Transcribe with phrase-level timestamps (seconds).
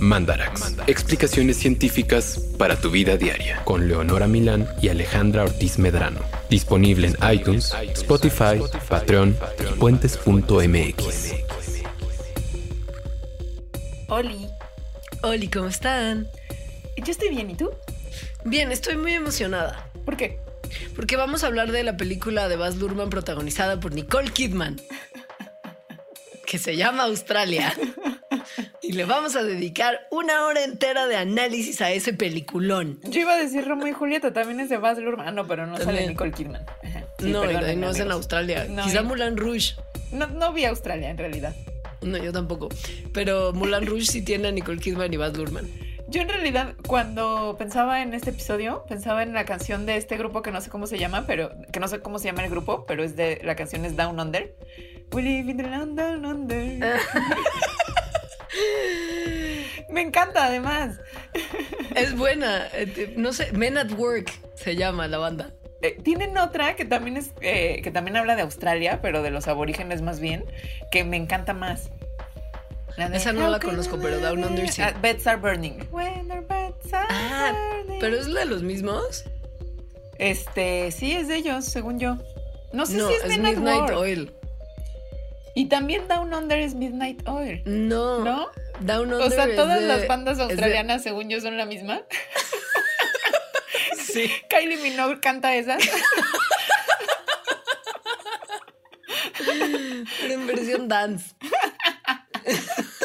[0.00, 0.74] Mandarax.
[0.86, 3.62] Explicaciones científicas para tu vida diaria.
[3.64, 6.20] Con Leonora Milán y Alejandra Ortiz Medrano.
[6.50, 11.34] Disponible en iTunes, Spotify, Patreon y puentes.mx.
[14.08, 14.46] Oli.
[15.22, 16.28] Oli, ¿cómo están?
[16.96, 17.70] Yo estoy bien, ¿y tú?
[18.44, 19.90] Bien, estoy muy emocionada.
[20.04, 20.40] ¿Por qué?
[20.94, 24.80] Porque vamos a hablar de la película de Baz Luhrmann protagonizada por Nicole Kidman,
[26.46, 27.74] que se llama Australia.
[28.88, 32.98] Y le vamos a dedicar una hora entera de análisis a ese peliculón.
[33.02, 35.28] Yo iba a decir Romeo y Julieta, también es de Baz Luhrmann.
[35.28, 36.06] Ah, no, pero no sale.
[36.06, 36.64] Nicole Kidman.
[37.18, 38.10] Sí, no, no es en.
[38.10, 38.64] Australia.
[38.66, 39.02] No, Quizá.
[39.02, 39.74] Moulin Rouge.
[40.10, 41.54] No, no vi Australia, en realidad.
[42.00, 42.70] No, yo tampoco.
[43.12, 45.68] Pero Moulin Rouge sí tiene a Nicole Kidman y Baz Luhrmann.
[46.08, 50.40] Yo en realidad, cuando pensaba en este episodio, pensaba en la canción de este grupo
[50.40, 52.86] que no sé cómo se llama, pero que no sé cómo se llama el grupo,
[52.86, 54.56] pero es de la canción es Down Under.
[55.12, 56.98] We live in the land down under.
[59.90, 60.98] Me encanta además.
[61.94, 62.68] Es buena.
[62.72, 65.50] Eh, No sé, Men at Work se llama la banda.
[65.80, 69.46] Eh, tienen otra que también es eh, que también habla de Australia, pero de los
[69.46, 70.44] aborígenes más bien,
[70.90, 71.90] que me encanta más.
[72.96, 74.42] La de Esa no la conozco, pero Down?
[74.42, 74.82] Under sí.
[74.82, 75.86] Ah, beds are burning.
[75.92, 77.52] When our beds are Ah,
[77.84, 78.00] burning.
[78.00, 79.24] pero es la de los mismos.
[80.18, 82.16] Este, sí es de ellos, según yo.
[82.72, 83.90] No sé No, si es, es Men at Midnight.
[83.92, 84.32] Oil.
[85.58, 87.62] Y también Down Under es Midnight Oil.
[87.66, 88.22] No.
[88.22, 88.48] ¿No?
[88.78, 91.66] Down O Under sea, es todas de- las bandas de- australianas, según yo, son la
[91.66, 92.02] misma.
[93.96, 94.30] Sí.
[94.48, 95.82] Kylie Minogue canta esas.
[100.20, 101.34] Pero en versión dance.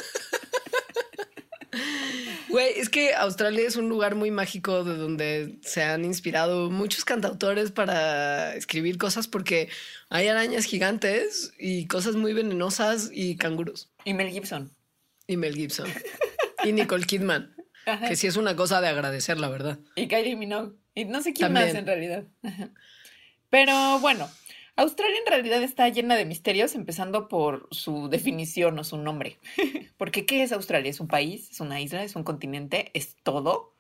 [2.54, 7.04] Güey, es que Australia es un lugar muy mágico de donde se han inspirado muchos
[7.04, 9.70] cantautores para escribir cosas porque
[10.10, 13.90] hay arañas gigantes y cosas muy venenosas y canguros.
[14.06, 14.72] Y Mel Gibson.
[15.26, 15.90] Y Mel Gibson.
[16.64, 17.56] Y Nicole Kidman.
[17.88, 18.08] Ajá.
[18.10, 19.80] Que sí es una cosa de agradecer, la verdad.
[19.96, 20.76] Y Kylie Minogue.
[20.94, 21.70] Y no sé quién También.
[21.70, 22.24] más en realidad.
[23.50, 24.30] Pero bueno,
[24.76, 29.40] Australia en realidad está llena de misterios, empezando por su definición o su nombre.
[29.98, 30.90] Porque ¿qué es Australia?
[30.90, 31.50] ¿Es un país?
[31.52, 32.04] ¿Es una isla?
[32.04, 32.90] ¿Es un continente?
[32.94, 33.74] ¿Es todo?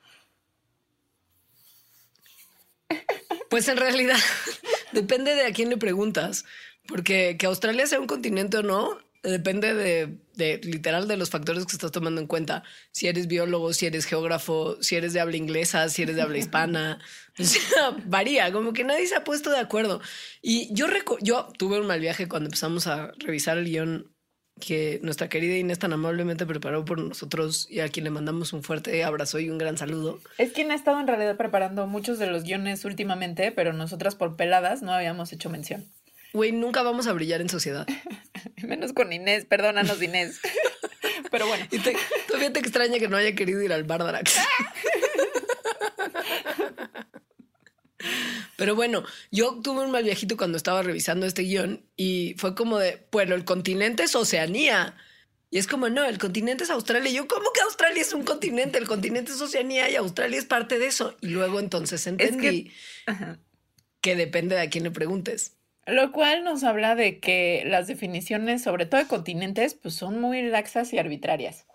[3.49, 4.17] Pues en realidad
[4.93, 6.45] depende de a quién le preguntas,
[6.87, 11.72] porque que Australia sea un continente o no, depende de, literal de los factores que
[11.72, 12.63] estás tomando en cuenta.
[12.91, 16.38] Si eres biólogo, si eres geógrafo, si eres de habla inglesa, si eres de habla
[16.38, 17.00] hispana.
[17.39, 20.01] O sea, varía, como que nadie se ha puesto de acuerdo.
[20.44, 20.85] Y yo,
[21.22, 24.13] yo tuve un mal viaje cuando empezamos a revisar el guion
[24.59, 28.61] que nuestra querida Inés tan amablemente preparó por nosotros y a quien le mandamos un
[28.61, 30.19] fuerte abrazo y un gran saludo.
[30.38, 34.35] Es quien ha estado en realidad preparando muchos de los guiones últimamente, pero nosotras por
[34.35, 35.85] peladas no habíamos hecho mención.
[36.33, 37.85] Güey, nunca vamos a brillar en sociedad.
[38.63, 40.39] Menos con Inés, perdónanos Inés.
[41.31, 41.95] Pero bueno, Y te-
[42.27, 44.35] todavía te extraña que no haya querido ir al Bardarax.
[48.57, 52.77] Pero bueno, yo tuve un mal viajito cuando estaba revisando este guion y fue como
[52.77, 54.95] de, bueno, el continente es Oceanía.
[55.49, 57.09] Y es como, no, el continente es Australia.
[57.11, 58.77] Y yo, ¿cómo que Australia es un continente?
[58.79, 61.16] El continente es Oceanía y Australia es parte de eso.
[61.22, 62.72] Y luego entonces entendí
[64.01, 65.57] que depende de a quién le preguntes.
[65.85, 70.41] Lo cual nos habla de que las definiciones, sobre todo de continentes, pues son muy
[70.41, 71.66] laxas y arbitrarias.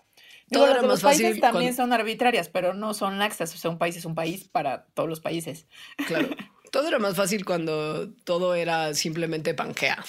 [0.51, 3.53] Todo Digo, más los países también son arbitrarias, pero no son laxas.
[3.53, 5.67] O sea, un país es un país para todos los países.
[6.07, 6.29] Claro.
[6.71, 10.05] Todo era más fácil cuando todo era simplemente Pangea.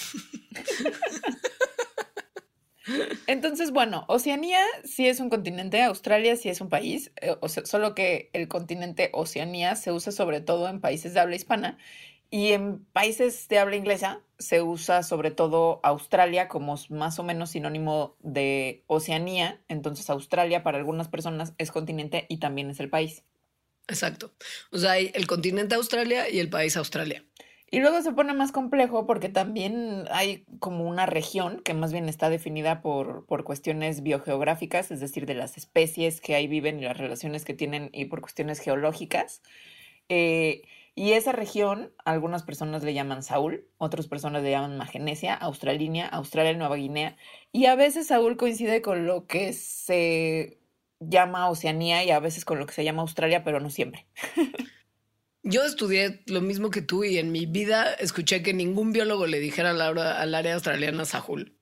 [3.26, 7.64] Entonces, bueno, Oceanía sí es un continente, Australia sí es un país, eh, o sea,
[7.64, 11.78] solo que el continente Oceanía se usa sobre todo en países de habla hispana
[12.30, 17.50] y en países de habla inglesa se usa sobre todo Australia como más o menos
[17.50, 19.60] sinónimo de Oceanía.
[19.68, 23.24] Entonces, Australia para algunas personas es continente y también es el país.
[23.88, 24.32] Exacto.
[24.70, 27.24] O sea, hay el continente Australia y el país Australia.
[27.72, 32.08] Y luego se pone más complejo porque también hay como una región que más bien
[32.08, 36.84] está definida por, por cuestiones biogeográficas, es decir, de las especies que ahí viven y
[36.84, 39.42] las relaciones que tienen y por cuestiones geológicas.
[40.08, 40.62] Eh,
[40.94, 46.52] y esa región, algunas personas le llaman Saúl, otras personas le llaman Magenesia, Australinia, Australia,
[46.54, 47.16] Nueva Guinea.
[47.52, 50.58] Y a veces Saúl coincide con lo que se
[51.00, 54.06] llama Oceanía y a veces con lo que se llama Australia, pero no siempre.
[55.42, 59.40] Yo estudié lo mismo que tú y en mi vida escuché que ningún biólogo le
[59.40, 61.56] dijera al, área- al área australiana Sahul.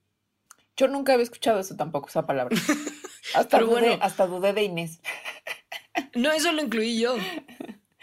[0.75, 2.57] Yo nunca había escuchado eso tampoco, esa palabra.
[3.35, 3.97] Hasta, dudé, bueno.
[4.01, 5.01] hasta dudé de Inés.
[6.15, 7.15] No, eso lo incluí yo.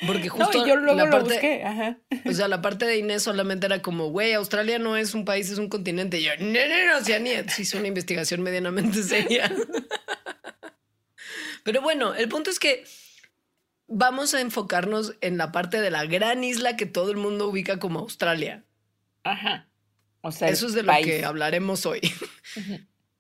[0.07, 1.63] Porque No, justo y yo luego la lo parte, busqué.
[1.65, 1.99] Ajá.
[2.25, 5.51] o sea, la parte de Inés solamente era como, güey, Australia no es un país,
[5.51, 6.19] es un continente.
[6.19, 7.49] Y yo, no, no, no, Oceanía.
[7.49, 9.51] Sí, hice una investigación medianamente seria.
[11.65, 12.85] Pero bueno, el punto es que
[13.89, 17.79] vamos a enfocarnos en la parte de la gran isla que todo el mundo ubica
[17.79, 18.65] como Australia.
[19.25, 19.69] Ajá.
[20.21, 21.07] O sea, Eso es de lo país.
[21.07, 22.01] que hablaremos hoy.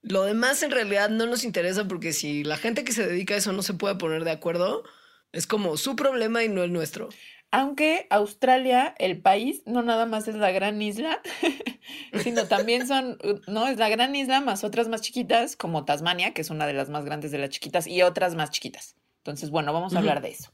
[0.02, 3.38] Lo demás en realidad no nos interesa porque si la gente que se dedica a
[3.38, 4.84] eso no se puede poner de acuerdo,
[5.32, 7.08] es como su problema y no el nuestro.
[7.52, 11.23] Aunque Australia, el país, no nada más es la gran isla,
[12.23, 16.43] sino también son, no, es la gran isla más otras más chiquitas, como Tasmania, que
[16.43, 18.96] es una de las más grandes de las chiquitas, y otras más chiquitas.
[19.19, 20.50] Entonces, bueno, vamos a hablar de eso.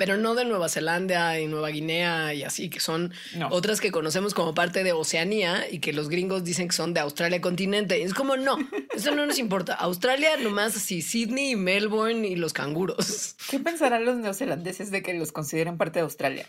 [0.00, 3.48] Pero no de Nueva Zelanda y Nueva Guinea y así, que son No.
[3.50, 7.00] otras que conocemos como parte de Oceanía y que los gringos dicen que son de
[7.00, 7.98] Australia continente.
[7.98, 8.56] Y es como, no,
[8.94, 9.74] eso no nos importa.
[9.74, 13.36] Australia nomás así, Sydney y Melbourne y los canguros.
[13.50, 16.46] ¿Qué pensarán los neozelandeses de que los consideren parte de Australia?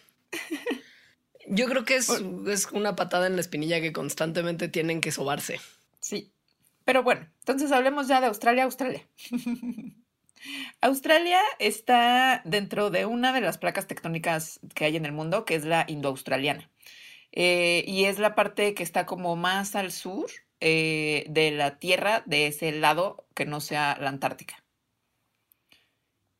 [1.48, 2.08] Yo creo que es,
[2.48, 5.60] es una patada en la espinilla que constantemente tienen que sobarse.
[6.00, 6.32] Sí.
[6.86, 9.06] Pero bueno, entonces hablemos ya de Australia, Australia.
[10.82, 15.56] Australia está dentro de una de las placas tectónicas que hay en el mundo, que
[15.56, 16.70] es la indoaustraliana.
[17.32, 20.30] Eh, y es la parte que está como más al sur
[20.60, 24.64] eh, de la Tierra, de ese lado que no sea la Antártica.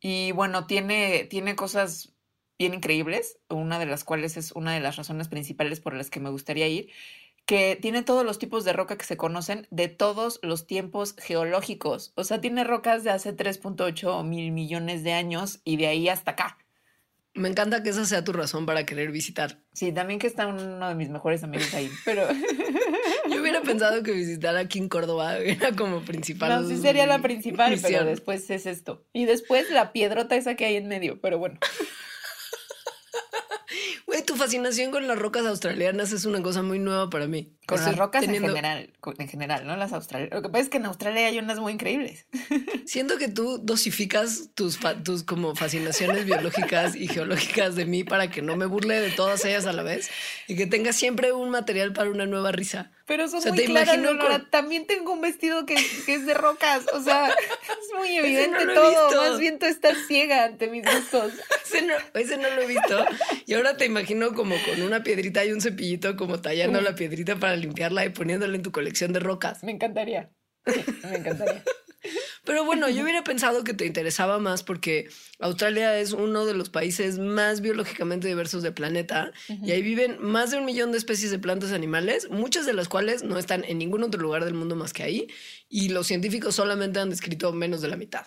[0.00, 2.12] Y bueno, tiene, tiene cosas
[2.58, 6.20] bien increíbles, una de las cuales es una de las razones principales por las que
[6.20, 6.90] me gustaría ir,
[7.46, 12.12] que tiene todos los tipos de roca que se conocen de todos los tiempos geológicos.
[12.14, 16.32] O sea, tiene rocas de hace 3.8 mil millones de años y de ahí hasta
[16.32, 16.58] acá.
[17.34, 19.58] Me encanta que esa sea tu razón para querer visitar.
[19.72, 22.28] Sí, también que está uno de mis mejores amigos ahí, pero
[23.30, 26.62] Yo hubiera pensado que visitar aquí en Córdoba era como principal.
[26.62, 29.04] no, sí sería la principal, pero después es esto.
[29.12, 31.58] Y después la piedrota esa que hay en medio, pero bueno.
[34.22, 37.52] Güey, tu fascinación con las rocas australianas es una cosa muy nueva para mí.
[37.66, 39.76] Con Estoy las rocas teniendo- en general, en general, ¿no?
[39.76, 40.34] Las australianas.
[40.36, 42.26] Lo que pasa es que en Australia hay unas muy increíbles.
[42.86, 48.42] Siento que tú dosificas tus, tus como fascinaciones biológicas y geológicas de mí para que
[48.42, 50.10] no me burle de todas ellas a la vez
[50.48, 52.90] y que tenga siempre un material para una nueva risa.
[53.06, 55.74] Pero son O sea, muy te claras, con- También tengo un vestido que,
[56.06, 56.84] que es de rocas.
[56.92, 59.30] O sea, es muy evidente no todo.
[59.30, 61.32] Más bien tú estás ciega ante mis gustos.
[61.64, 63.04] Ese no, ese no lo he visto.
[63.46, 67.36] Y ahora te imagino como con una piedrita y un cepillito, como tallando la piedrita
[67.36, 69.62] para limpiarla y poniéndola en tu colección de rocas.
[69.64, 70.30] Me encantaría.
[70.66, 71.64] Sí, me encantaría.
[72.44, 75.08] Pero bueno, yo hubiera pensado que te interesaba más porque
[75.38, 80.50] Australia es uno de los países más biológicamente diversos del planeta y ahí viven más
[80.50, 83.64] de un millón de especies de plantas y animales, muchas de las cuales no están
[83.64, 85.28] en ningún otro lugar del mundo más que ahí
[85.68, 88.26] y los científicos solamente han descrito menos de la mitad.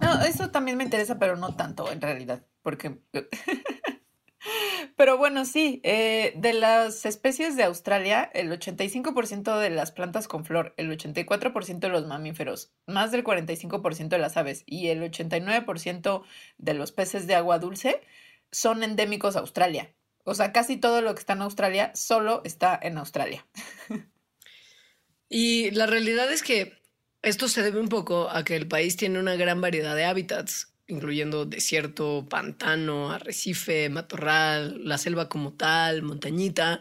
[0.00, 2.44] No, eso también me interesa, pero no tanto en realidad.
[2.62, 2.98] Porque.
[4.96, 10.44] Pero bueno, sí, eh, de las especies de Australia, el 85% de las plantas con
[10.44, 16.22] flor, el 84% de los mamíferos, más del 45% de las aves y el 89%
[16.58, 18.00] de los peces de agua dulce
[18.50, 19.94] son endémicos a Australia.
[20.24, 23.46] O sea, casi todo lo que está en Australia solo está en Australia.
[25.34, 26.78] Y la realidad es que
[27.22, 30.71] esto se debe un poco a que el país tiene una gran variedad de hábitats,
[30.92, 36.80] incluyendo desierto, pantano, arrecife, matorral, la selva como tal, montañita.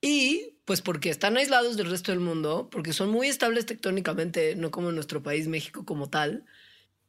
[0.00, 4.70] Y pues porque están aislados del resto del mundo, porque son muy estables tectónicamente, no
[4.70, 6.44] como nuestro país México como tal.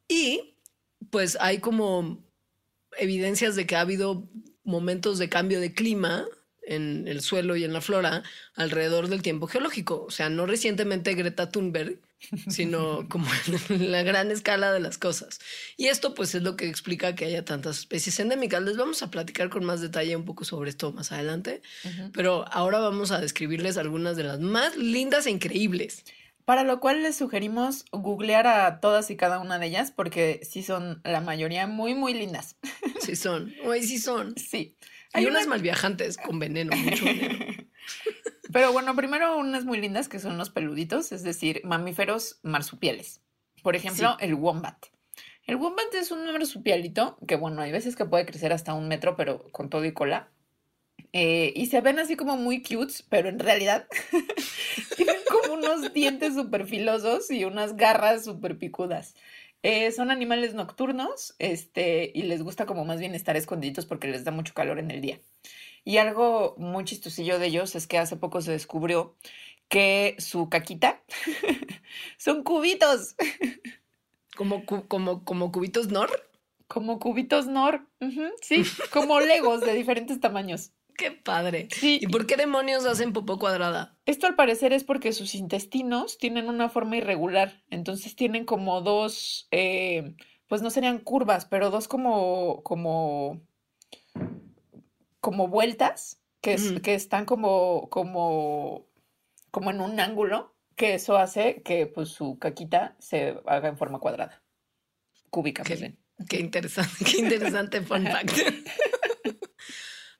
[0.08, 0.56] Y
[1.10, 2.24] pues hay como
[2.98, 4.28] evidencias de que ha habido
[4.64, 6.26] momentos de cambio de clima
[6.72, 8.22] en el suelo y en la flora
[8.54, 10.04] alrededor del tiempo geológico.
[10.04, 11.98] O sea, no recientemente Greta Thunberg,
[12.48, 13.26] sino como
[13.68, 15.40] en la gran escala de las cosas.
[15.76, 18.62] Y esto pues es lo que explica que haya tantas especies endémicas.
[18.62, 21.62] Les vamos a platicar con más detalle un poco sobre esto más adelante,
[22.12, 26.04] pero ahora vamos a describirles algunas de las más lindas e increíbles.
[26.44, 30.64] Para lo cual les sugerimos googlear a todas y cada una de ellas porque sí
[30.64, 32.56] son la mayoría muy, muy lindas.
[33.00, 34.34] Sí son, hoy sí son.
[34.52, 34.76] Sí.
[35.12, 37.38] Hay Hay unas una- malviajantes con veneno, mucho veneno.
[38.52, 43.20] Pero bueno, primero unas muy lindas que son los peluditos, es decir, mamíferos marsupiales.
[43.62, 44.76] Por ejemplo, el wombat.
[45.46, 49.16] El wombat es un marsupialito que, bueno, hay veces que puede crecer hasta un metro,
[49.16, 50.28] pero con todo y cola.
[51.14, 53.86] Eh, y se ven así como muy cutes, pero en realidad
[54.96, 59.14] tienen como unos dientes súper filosos y unas garras súper picudas.
[59.62, 64.24] Eh, son animales nocturnos, este, y les gusta como más bien estar escondiditos porque les
[64.24, 65.20] da mucho calor en el día.
[65.84, 69.16] Y algo muy chistosillo de ellos es que hace poco se descubrió
[69.68, 71.02] que su caquita
[72.18, 73.14] son cubitos,
[74.36, 76.10] Como, cu- como, como cubitos Nor.
[76.66, 77.86] como cubitos Nor,
[78.40, 80.72] sí, como legos de diferentes tamaños.
[81.02, 81.66] Qué padre.
[81.72, 83.98] Sí, ¿Y por qué demonios hacen popó cuadrada?
[84.06, 89.48] Esto al parecer es porque sus intestinos tienen una forma irregular, entonces tienen como dos,
[89.50, 90.14] eh,
[90.46, 93.42] pues no serían curvas, pero dos como, como,
[95.20, 98.86] como vueltas que, que están como, como,
[99.50, 103.98] como en un ángulo, que eso hace que pues su caquita se haga en forma
[103.98, 104.40] cuadrada,
[105.30, 105.64] cúbica.
[105.64, 105.96] Qué,
[106.28, 108.38] qué interesante, qué interesante fun fact.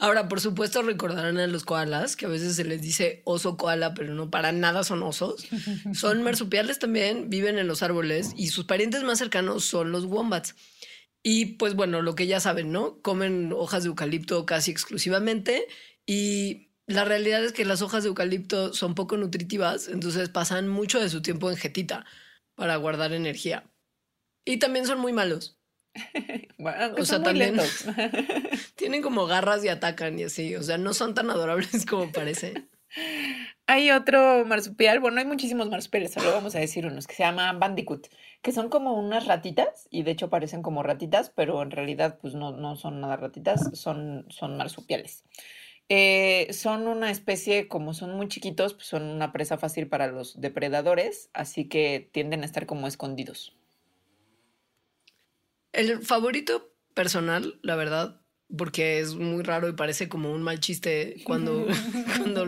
[0.02, 3.94] Ahora, por supuesto, recordarán a los koalas, que a veces se les dice oso koala,
[3.94, 5.46] pero no para nada son osos.
[5.94, 10.56] Son marsupiales también, viven en los árboles y sus parientes más cercanos son los wombats.
[11.22, 13.00] Y pues bueno, lo que ya saben, ¿no?
[13.00, 15.68] Comen hojas de eucalipto casi exclusivamente
[16.04, 20.98] y la realidad es que las hojas de eucalipto son poco nutritivas, entonces pasan mucho
[20.98, 22.06] de su tiempo en jetita
[22.56, 23.70] para guardar energía.
[24.44, 25.61] Y también son muy malos.
[26.58, 27.56] bueno, o sea, también
[28.76, 32.68] tienen como garras y atacan y así, o sea, no son tan adorables como parece.
[33.66, 37.58] Hay otro marsupial, bueno, hay muchísimos marsupiales, solo vamos a decir unos que se llaman
[37.58, 38.08] bandicoot,
[38.42, 42.34] que son como unas ratitas y de hecho parecen como ratitas, pero en realidad pues
[42.34, 45.24] no, no son nada ratitas, son, son marsupiales.
[45.88, 50.40] Eh, son una especie, como son muy chiquitos, pues son una presa fácil para los
[50.40, 53.56] depredadores, así que tienden a estar como escondidos.
[55.72, 58.22] El favorito personal, la verdad,
[58.56, 61.66] porque es muy raro y parece como un mal chiste cuando,
[62.18, 62.46] cuando,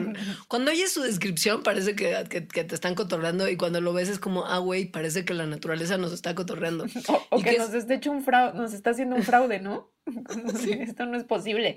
[0.49, 4.19] cuando oyes su descripción parece que, que, te están cotorreando y cuando lo ves es
[4.19, 6.85] como, ah, güey, parece que la naturaleza nos está cotorreando.
[7.31, 9.91] O, que, nos está hecho un fraude, nos está haciendo un fraude, ¿no?
[10.81, 11.77] Esto no es posible.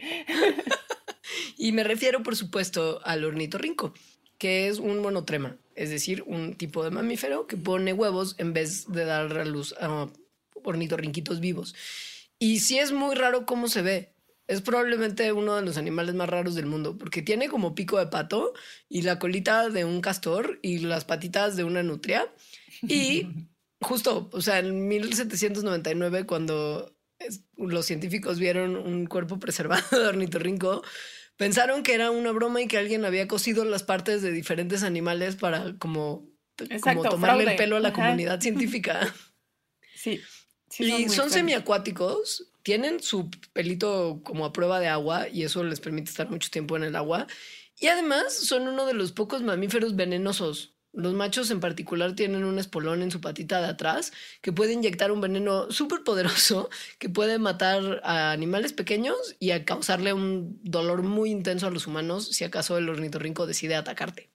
[1.58, 3.94] y me refiero, por supuesto, al ornitorrinco,
[4.38, 8.92] que es un monotrema, es decir, un tipo de mamífero que pone huevos en vez
[8.92, 10.10] de dar a luz a
[10.68, 11.74] ornitorrinquitos vivos.
[12.40, 14.14] Y sí es muy raro cómo se ve.
[14.48, 18.08] Es probablemente uno de los animales más raros del mundo, porque tiene como pico de
[18.08, 18.54] pato
[18.88, 22.32] y la colita de un castor y las patitas de una nutria.
[22.82, 23.28] Y
[23.82, 26.96] justo, o sea, en 1799, cuando
[27.58, 30.82] los científicos vieron un cuerpo preservado de ornitorrinco,
[31.36, 35.36] pensaron que era una broma y que alguien había cosido las partes de diferentes animales
[35.36, 36.30] para como,
[36.82, 39.14] como tomarle el pelo a la comunidad científica.
[39.94, 40.22] Sí
[40.80, 46.10] y son, semiacuáticos, tienen su pelito como a prueba de agua y eso les permite
[46.10, 47.28] estar mucho tiempo en el agua.
[47.80, 50.74] Y además son uno de los pocos mamíferos venenosos.
[50.94, 55.12] Los machos en particular tienen un espolón en su patita de atrás que puede inyectar
[55.12, 56.70] un veneno súper poderoso
[57.00, 61.86] que puede matar a animales pequeños y a causarle un dolor muy intenso a los
[61.86, 64.30] humanos si acaso el ornitorrinco decide atacarte.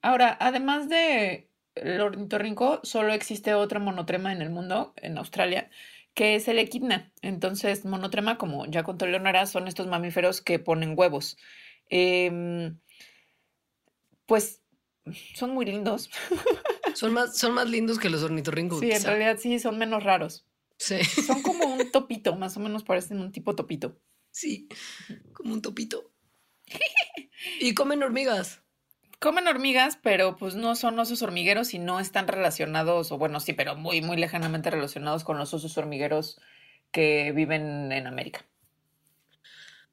[0.00, 1.47] Ahora, además de
[1.82, 5.70] el ornitorrinco, solo existe otro monotrema en el mundo, en Australia,
[6.14, 7.12] que es el equidna.
[7.22, 11.38] Entonces, monotrema, como ya contó Leonora, son estos mamíferos que ponen huevos.
[11.90, 12.78] Em,
[14.26, 14.62] pues
[15.34, 16.10] son muy lindos.
[16.94, 18.80] Son más, son más lindos que los ornitorrincos.
[18.80, 20.46] Sí, en realidad sí, son menos raros.
[20.78, 21.04] Sí.
[21.04, 24.00] Son como un topito, más o menos parecen un tipo topito.
[24.32, 24.68] Sí,
[25.32, 26.10] como un topito.
[27.60, 28.62] y comen hormigas.
[29.18, 33.52] Comen hormigas, pero pues no son osos hormigueros y no están relacionados, o bueno, sí,
[33.52, 36.40] pero muy, muy lejanamente relacionados con los osos hormigueros
[36.92, 38.44] que viven en América.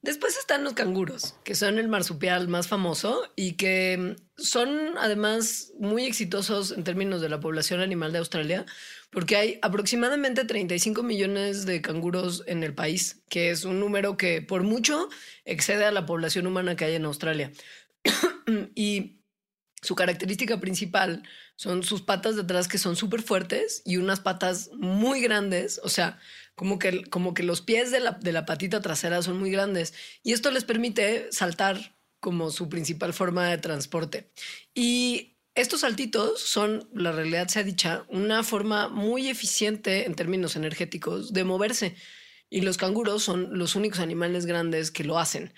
[0.05, 6.05] Después están los canguros, que son el marsupial más famoso y que son además muy
[6.05, 8.67] exitosos en términos de la población animal de Australia,
[9.09, 14.43] porque hay aproximadamente 35 millones de canguros en el país, que es un número que
[14.43, 15.09] por mucho
[15.43, 17.51] excede a la población humana que hay en Australia.
[18.75, 19.21] y
[19.81, 21.23] su característica principal
[21.55, 25.89] son sus patas de atrás que son súper fuertes y unas patas muy grandes, o
[25.89, 26.19] sea,
[26.55, 29.93] como que, como que los pies de la, de la patita trasera son muy grandes
[30.23, 34.31] y esto les permite saltar como su principal forma de transporte.
[34.73, 40.55] Y estos saltitos son, la realidad se ha dicha, una forma muy eficiente en términos
[40.55, 41.95] energéticos de moverse.
[42.49, 45.53] Y los canguros son los únicos animales grandes que lo hacen.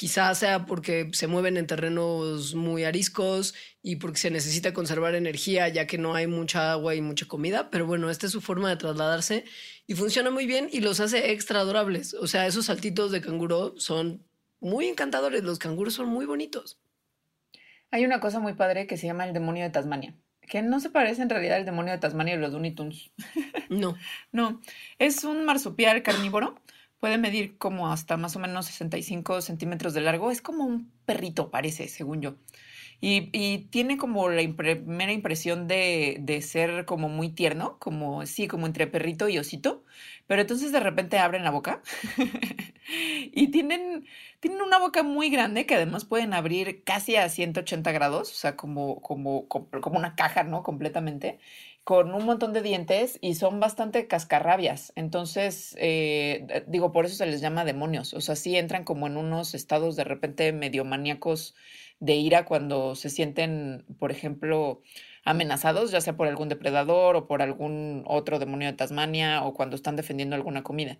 [0.00, 5.68] Quizás sea porque se mueven en terrenos muy ariscos y porque se necesita conservar energía
[5.68, 8.70] ya que no hay mucha agua y mucha comida, pero bueno, esta es su forma
[8.70, 9.44] de trasladarse
[9.86, 12.14] y funciona muy bien y los hace extra adorables.
[12.14, 14.24] O sea, esos saltitos de canguro son
[14.58, 16.80] muy encantadores, los canguros son muy bonitos.
[17.90, 20.88] Hay una cosa muy padre que se llama el demonio de Tasmania, que no se
[20.88, 23.10] parece en realidad al demonio de Tasmania y los Looney Tunes.
[23.68, 23.96] No.
[24.32, 24.62] no,
[24.98, 26.56] es un marsupial carnívoro
[27.00, 30.30] Puede medir como hasta más o menos 65 centímetros de largo.
[30.30, 32.36] Es como un perrito, parece, según yo.
[33.02, 38.66] Y, tiene como la primera impresión de, de, ser como muy tierno, como sí, como
[38.66, 39.84] entre perrito y osito.
[40.26, 41.82] Pero entonces de repente abren la boca
[43.32, 44.06] y tienen,
[44.40, 48.54] tienen una boca muy grande que además pueden abrir casi a 180 grados, o sea,
[48.54, 50.62] como, como, como una caja, ¿no?
[50.62, 51.40] Completamente
[51.90, 54.92] con un montón de dientes y son bastante cascarrabias.
[54.94, 58.14] Entonces, eh, digo, por eso se les llama demonios.
[58.14, 61.56] O sea, sí entran como en unos estados de repente medio maníacos
[61.98, 64.82] de ira cuando se sienten, por ejemplo,
[65.24, 69.74] amenazados, ya sea por algún depredador o por algún otro demonio de Tasmania o cuando
[69.74, 70.96] están defendiendo alguna comida.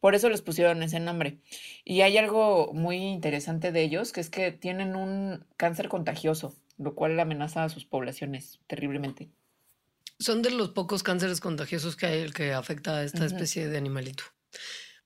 [0.00, 1.38] Por eso les pusieron ese nombre.
[1.84, 6.96] Y hay algo muy interesante de ellos, que es que tienen un cáncer contagioso, lo
[6.96, 9.28] cual amenaza a sus poblaciones terriblemente.
[10.18, 13.76] Son de los pocos cánceres contagiosos que hay el que afecta a esta especie de
[13.76, 14.24] animalito.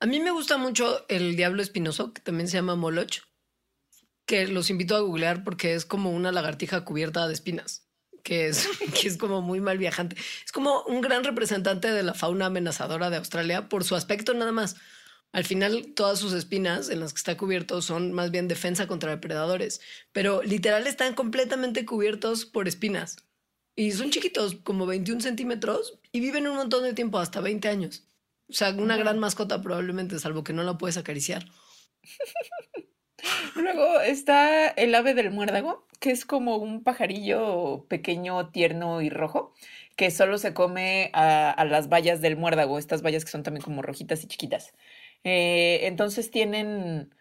[0.01, 3.23] A mí me gusta mucho el diablo espinoso, que también se llama moloch,
[4.27, 7.89] que los invito a googlear porque es como una lagartija cubierta de espinas
[8.29, 8.69] que es,
[9.01, 10.17] que es como muy mal viajante.
[10.45, 14.53] Es como un gran representante de la fauna amenazadora de Australia por su aspecto nada
[14.53, 14.77] más.
[15.33, 19.11] Al final, todas sus espinas en las que está cubierto son más bien defensa contra
[19.11, 19.81] depredadores,
[20.13, 23.28] pero literal están completamente cubiertos por espinas.
[23.79, 28.03] Y son chiquitos, como 21 centímetros, y viven un montón de tiempo, hasta 20 años.
[28.49, 31.45] O sea, una gran mascota probablemente, salvo que no la puedes acariciar.
[33.55, 39.55] Luego está el ave del muérdago, que es como un pajarillo pequeño, tierno y rojo,
[39.95, 43.83] que solo se come a, las bayas del muérdago, estas bayas que son también como
[43.83, 44.73] rojitas y chiquitas.
[45.23, 47.15] Eh, entonces tienen,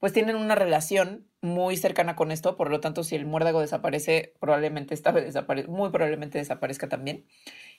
[0.00, 4.34] pues tienen una relación muy cercana con esto, por lo tanto, si el muérdago desaparece,
[4.40, 7.26] probablemente esta ave desaparezca, muy probablemente desaparezca también.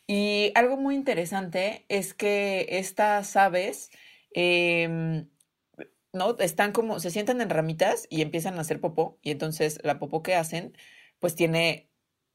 [0.07, 3.91] Y algo muy interesante es que estas aves
[4.33, 5.27] em,
[6.13, 6.37] ¿no?
[6.39, 10.23] Están como, se sientan en ramitas y empiezan a hacer popó, y entonces la popó
[10.23, 10.77] que hacen,
[11.19, 11.89] pues tiene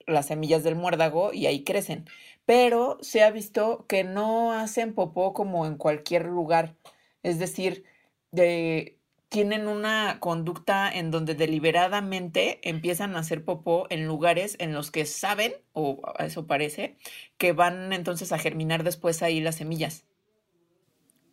[0.07, 2.07] las semillas del muérdago y ahí crecen.
[2.47, 6.77] Pero se ha visto que no hacen popó como en cualquier lugar,
[7.23, 7.85] es decir,
[8.33, 8.96] de,
[9.29, 15.05] tienen una conducta en donde deliberadamente empiezan a hacer popó en lugares en los que
[15.05, 16.97] saben, o eso parece,
[17.39, 20.05] que van entonces a germinar después ahí las semillas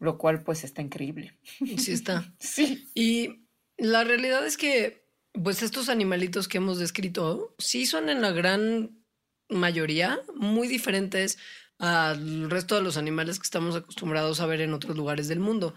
[0.04, 1.34] lo cual pues está increíble.
[1.78, 2.34] Sí está.
[2.40, 2.90] sí.
[2.94, 3.46] Y
[3.78, 9.04] la realidad es que pues estos animalitos que hemos descrito sí son en la gran
[9.50, 11.38] mayoría muy diferentes
[11.80, 15.74] al resto de los animales que estamos acostumbrados a ver en otros lugares del mundo.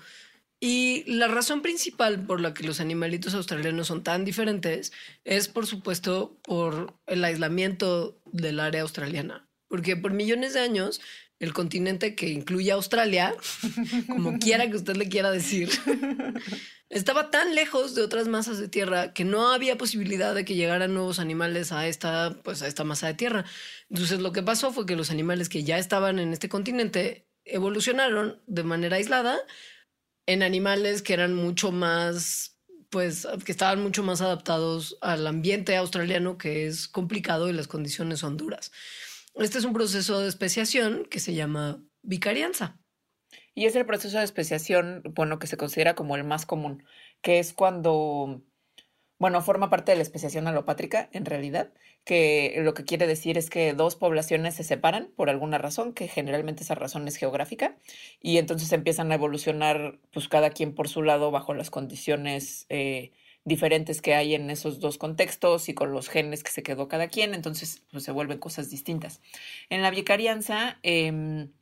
[0.58, 4.92] Y la razón principal por la que los animalitos australianos son tan diferentes
[5.24, 9.48] es, por supuesto, por el aislamiento del área australiana.
[9.68, 11.00] Porque por millones de años
[11.38, 13.34] el continente que incluye Australia,
[14.08, 15.68] como quiera que usted le quiera decir,
[16.88, 20.94] estaba tan lejos de otras masas de tierra que no había posibilidad de que llegaran
[20.94, 23.44] nuevos animales a esta, pues a esta masa de tierra.
[23.90, 28.40] Entonces lo que pasó fue que los animales que ya estaban en este continente evolucionaron
[28.46, 29.38] de manera aislada
[30.26, 32.58] en animales que eran mucho más,
[32.90, 38.20] pues que estaban mucho más adaptados al ambiente australiano que es complicado y las condiciones
[38.20, 38.72] son duras.
[39.36, 42.80] Este es un proceso de especiación que se llama vicarianza.
[43.54, 46.84] Y es el proceso de especiación, bueno, que se considera como el más común,
[47.22, 48.42] que es cuando,
[49.18, 51.72] bueno, forma parte de la especiación alopátrica, en realidad,
[52.04, 56.08] que lo que quiere decir es que dos poblaciones se separan por alguna razón, que
[56.08, 57.76] generalmente esa razón es geográfica,
[58.20, 63.12] y entonces empiezan a evolucionar, pues cada quien por su lado, bajo las condiciones eh,
[63.46, 67.08] diferentes que hay en esos dos contextos y con los genes que se quedó cada
[67.08, 69.22] quien, entonces pues, se vuelven cosas distintas.
[69.70, 71.52] En la vicarianza em,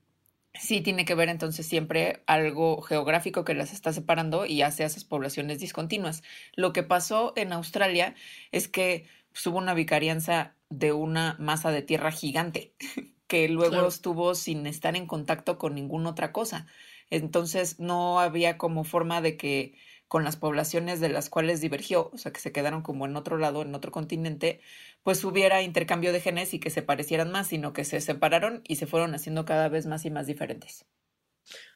[0.54, 4.86] sí tiene que ver entonces siempre algo geográfico que las está separando y hace a
[4.86, 6.22] esas poblaciones discontinuas.
[6.54, 8.14] Lo que pasó en Australia
[8.52, 12.74] es que pues, hubo una vicarianza de una masa de tierra gigante
[13.26, 16.66] que luego estuvo sin estar en contacto con ninguna otra cosa.
[17.10, 19.74] Entonces no había como forma de que
[20.14, 23.36] con las poblaciones de las cuales divergió, o sea, que se quedaron como en otro
[23.36, 24.60] lado, en otro continente,
[25.02, 28.76] pues hubiera intercambio de genes y que se parecieran más, sino que se separaron y
[28.76, 30.86] se fueron haciendo cada vez más y más diferentes.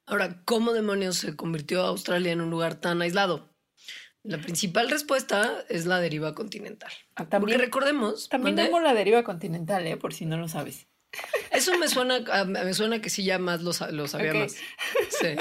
[0.06, 3.52] Ahora, ¿cómo demonios se convirtió Australia en un lugar tan aislado?
[4.22, 6.92] La principal respuesta es la deriva continental.
[7.16, 8.28] Ah, también, Porque recordemos.
[8.28, 9.96] También tenemos la deriva continental, ¿eh?
[9.96, 10.86] por si no lo sabes.
[11.50, 14.54] Eso me suena, me suena que sí ya más lo, sabía más.
[15.10, 15.34] Sí.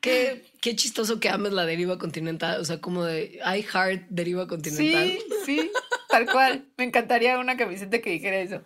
[0.00, 4.48] qué, qué chistoso que ames la deriva continental, o sea, como de I heart deriva
[4.48, 5.16] continental.
[5.16, 5.70] Sí, sí,
[6.08, 6.64] tal cual.
[6.76, 8.62] Me encantaría una camiseta que dijera eso.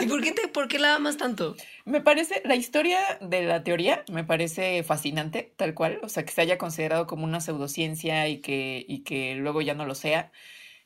[0.00, 1.54] ¿Y por qué, te, por qué la amas tanto?
[1.84, 6.32] Me parece, la historia de la teoría me parece fascinante, tal cual, o sea, que
[6.32, 10.32] se haya considerado como una pseudociencia y que, y que luego ya no lo sea.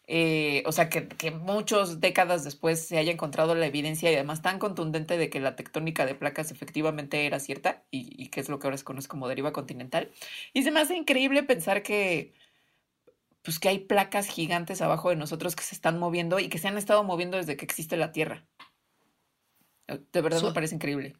[0.08, 4.40] Eh, o sea, que, que muchas décadas después se haya encontrado la evidencia y además
[4.40, 8.48] tan contundente de que la tectónica de placas efectivamente era cierta y, y que es
[8.48, 10.10] lo que ahora se conoce como deriva continental.
[10.52, 12.34] Y se me hace increíble pensar que,
[13.42, 16.68] pues que hay placas gigantes abajo de nosotros que se están moviendo y que se
[16.68, 18.46] han estado moviendo desde que existe la Tierra.
[20.12, 21.14] De verdad me parece increíble.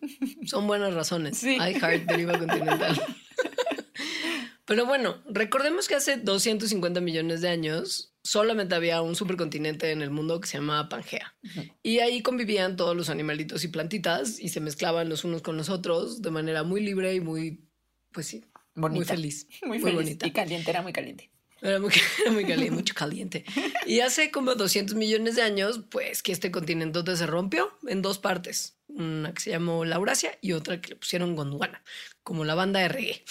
[0.45, 1.39] Son buenas razones.
[1.39, 1.55] Sí.
[1.55, 3.01] I heart deriva continental.
[4.65, 10.11] Pero bueno, recordemos que hace 250 millones de años solamente había un supercontinente en el
[10.11, 11.35] mundo que se llamaba Pangea.
[11.83, 15.69] Y ahí convivían todos los animalitos y plantitas y se mezclaban los unos con los
[15.69, 17.65] otros de manera muy libre y muy,
[18.13, 19.47] pues sí, muy feliz.
[19.63, 20.27] Muy, muy bonita.
[20.27, 21.31] Y caliente, era muy caliente.
[21.63, 21.93] Era muy,
[22.33, 23.45] muy caliente, mucho caliente.
[23.87, 28.19] Y hace como 200 millones de años, pues que este continente se rompió en dos
[28.19, 28.77] partes.
[28.89, 31.83] Una que se llamó Laurasia y otra que le pusieron Gondwana,
[32.23, 33.25] como la banda de reggae.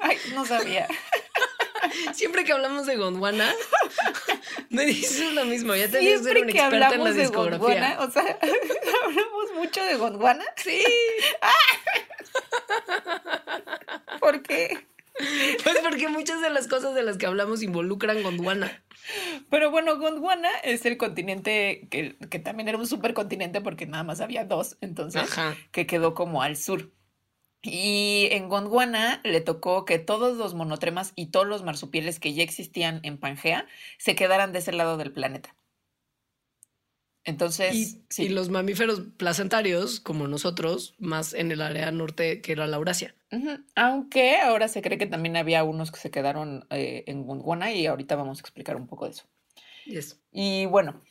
[0.00, 0.88] Ay, no sabía.
[2.12, 3.52] Siempre que hablamos de Gondwana,
[4.70, 5.74] me dices lo mismo.
[5.74, 7.58] Ya tenías que ser una experta en la discografía.
[7.58, 8.38] Gondwana, o sea,
[9.04, 10.44] hablamos mucho de Gondwana.
[10.56, 10.82] Sí.
[14.20, 14.86] ¿Por qué?
[15.64, 18.82] Pues porque muchas de las cosas de las que hablamos involucran Gondwana.
[19.50, 24.20] Pero bueno, Gondwana es el continente que, que también era un supercontinente porque nada más
[24.20, 25.22] había dos, entonces,
[25.72, 26.90] que quedó como al sur.
[27.62, 32.42] Y en Gondwana le tocó que todos los monotremas y todos los marsupiales que ya
[32.42, 33.66] existían en Pangea
[33.98, 35.54] se quedaran de ese lado del planeta.
[37.24, 37.98] Entonces.
[38.16, 43.14] Y, los mamíferos placentarios, como nosotros, más en el área norte que era la Eurasia.
[43.74, 47.86] Aunque ahora se cree que también había unos que se quedaron eh, en Gondwana y
[47.86, 49.26] ahorita vamos a explicar un poco de eso.
[50.32, 51.02] Y bueno,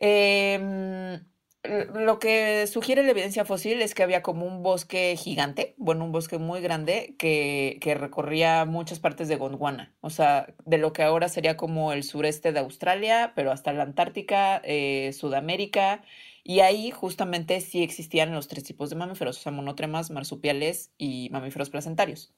[0.00, 1.20] eh,
[1.64, 6.10] lo que sugiere la evidencia fósil es que había como un bosque gigante, bueno, un
[6.10, 11.28] bosque muy grande que, recorría muchas partes de Gondwana, o sea, de lo que ahora
[11.28, 16.02] sería como el sureste de Australia, pero hasta la Antártica, eh, Sudamérica,
[16.42, 21.28] y ahí justamente sí existían los tres tipos de mamíferos, o sea, monotremas, marsupiales y
[21.30, 22.34] mamíferos placentarios.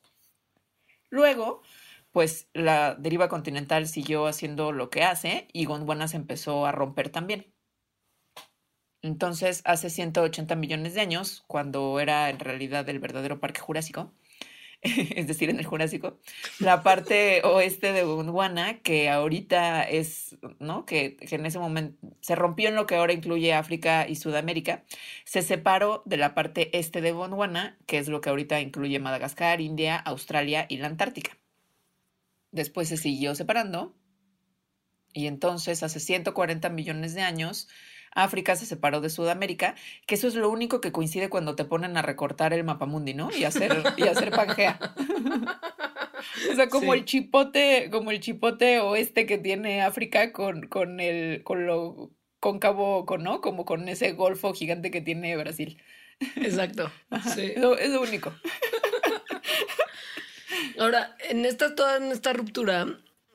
[1.09, 1.63] Luego,
[2.13, 7.09] pues la deriva continental siguió haciendo lo que hace y Gondwana se empezó a romper
[7.09, 7.54] también.
[9.05, 14.15] Entonces, hace 180 millones de años, cuando era en realidad el verdadero parque jurásico,
[14.83, 16.19] es decir, en el Jurásico,
[16.59, 20.87] la parte oeste de Gondwana, que ahorita es, ¿no?
[20.87, 24.85] Que, en ese momento se rompió en lo que ahora incluye África y Sudamérica,
[25.27, 29.61] se separó de la parte este de Gondwana, que es lo que ahorita incluye Madagascar,
[29.61, 31.37] India, Australia y la Antártica.
[32.53, 33.95] Después se siguió separando
[35.13, 37.69] y entonces hace 140 millones de años
[38.15, 39.75] África se separó de Sudamérica,
[40.07, 43.31] que eso es lo único que coincide cuando te ponen a recortar el mapamundi, ¿no?
[43.37, 44.79] Y hacer, y hacer Pangea.
[46.53, 51.43] o sea, como el chipote, como el chipote oeste que tiene África con, con el,
[51.43, 53.41] con lo cóncavo, con, ¿no?
[53.41, 55.81] Como con ese golfo gigante que tiene Brasil.
[56.37, 56.91] Exacto.
[57.35, 57.53] Sí.
[57.57, 58.33] Eso, es lo único.
[60.79, 62.87] Ahora, en esta, toda en esta ruptura,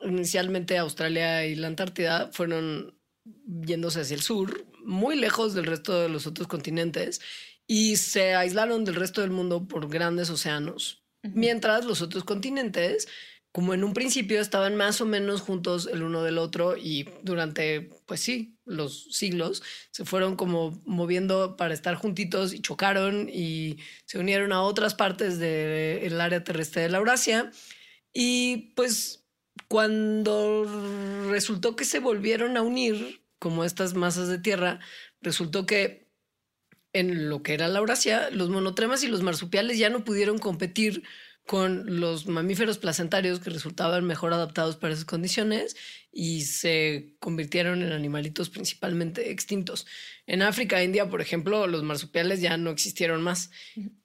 [0.02, 2.94] inicialmente Australia y la Antártida fueron
[3.64, 7.20] yéndose hacia el sur, muy lejos del resto de los otros continentes
[7.66, 11.04] y se aislaron del resto del mundo por grandes océanos.
[11.22, 13.06] Mientras los otros continentes,
[13.52, 17.90] como en un principio estaban más o menos juntos el uno del otro y durante,
[18.06, 24.18] pues sí, los siglos, se fueron como moviendo para estar juntitos y chocaron y se
[24.18, 27.50] unieron a otras partes del área terrestre de la Eurasia.
[28.12, 29.24] Y pues
[29.68, 34.78] cuando resultó que se volvieron a unir, como estas masas de tierra,
[35.20, 36.08] resultó que
[36.92, 41.02] en lo que era la Eurasia, los monotremas y los marsupiales ya no pudieron competir
[41.46, 45.74] con los mamíferos placentarios que resultaban mejor adaptados para esas condiciones
[46.12, 49.86] y se convirtieron en animalitos principalmente extintos.
[50.26, 53.50] En África e India, por ejemplo, los marsupiales ya no existieron más.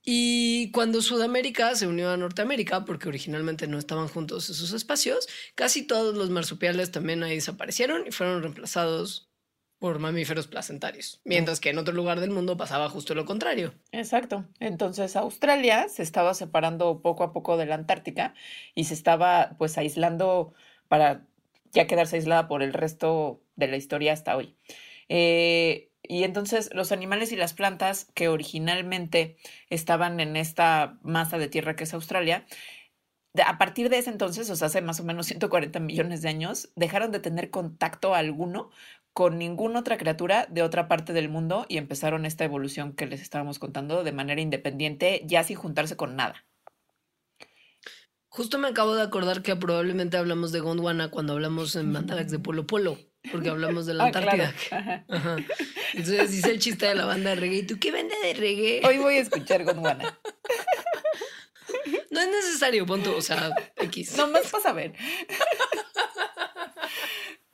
[0.04, 5.84] Y cuando Sudamérica se unió a Norteamérica, porque originalmente no estaban juntos esos espacios, casi
[5.84, 9.30] todos los marsupiales también ahí desaparecieron y fueron reemplazados
[9.80, 13.74] por mamíferos placentarios, mientras que en otro lugar del mundo pasaba justo lo contrario.
[13.92, 14.46] Exacto.
[14.60, 18.34] Entonces Australia se estaba separando poco a poco de la Antártica
[18.74, 20.54] y se estaba pues aislando
[20.88, 21.26] para
[21.72, 24.56] ya quedarse aislada por el resto de la historia hasta hoy.
[25.10, 29.38] Eh, y entonces los animales y las plantas que originalmente
[29.70, 32.46] estaban en esta masa de tierra que es Australia,
[33.46, 36.70] a partir de ese entonces, o sea, hace más o menos 140 millones de años,
[36.76, 38.70] dejaron de tener contacto alguno
[39.16, 43.22] con ninguna otra criatura de otra parte del mundo y empezaron esta evolución que les
[43.22, 46.46] estábamos contando de manera independiente, ya sin juntarse con nada.
[48.28, 52.40] Justo me acabo de acordar que probablemente hablamos de Gondwana cuando hablamos en Mandalax de
[52.40, 53.00] Polo Polo,
[53.32, 54.54] porque hablamos de la ah, Antártida.
[55.94, 57.60] Entonces dice el chiste de la banda de reggae.
[57.60, 58.82] ¿Y tú qué vende de reggae?
[58.86, 60.20] Hoy voy a escuchar Gondwana.
[62.10, 64.16] No es necesario, punto, o sea, X.
[64.18, 64.94] No más para saber.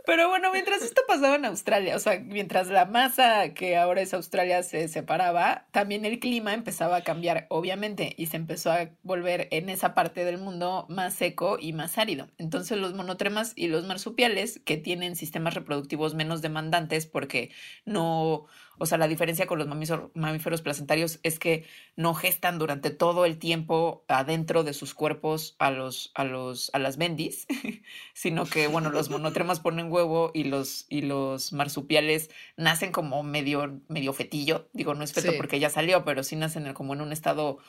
[0.05, 4.13] Pero bueno, mientras esto pasaba en Australia, o sea, mientras la masa que ahora es
[4.13, 9.47] Australia se separaba, también el clima empezaba a cambiar, obviamente, y se empezó a volver
[9.51, 12.27] en esa parte del mundo más seco y más árido.
[12.37, 17.51] Entonces los monotremas y los marsupiales, que tienen sistemas reproductivos menos demandantes porque
[17.85, 18.45] no
[18.81, 19.67] o sea, la diferencia con los
[20.15, 25.69] mamíferos placentarios es que no gestan durante todo el tiempo adentro de sus cuerpos a
[25.69, 27.45] los, a los, a las bendis,
[28.15, 33.79] sino que, bueno, los monotremas ponen huevo y los, y los marsupiales nacen como medio,
[33.87, 34.67] medio fetillo.
[34.73, 37.59] Digo, no es feto porque ya salió, pero sí nacen como en un estado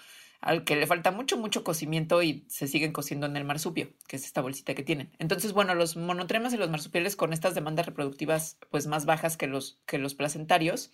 [0.43, 4.17] al que le falta mucho, mucho cocimiento y se siguen cociendo en el marsupio, que
[4.17, 5.11] es esta bolsita que tienen.
[5.21, 9.47] Entonces, bueno, los monotremas y los marsupiales con estas demandas reproductivas pues más bajas que
[9.47, 10.91] los, que los placentarios,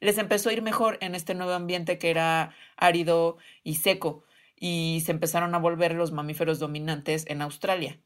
[0.00, 4.24] les empezó a ir mejor en este nuevo ambiente que era árido y seco
[4.56, 8.00] y se empezaron a volver los mamíferos dominantes en Australia.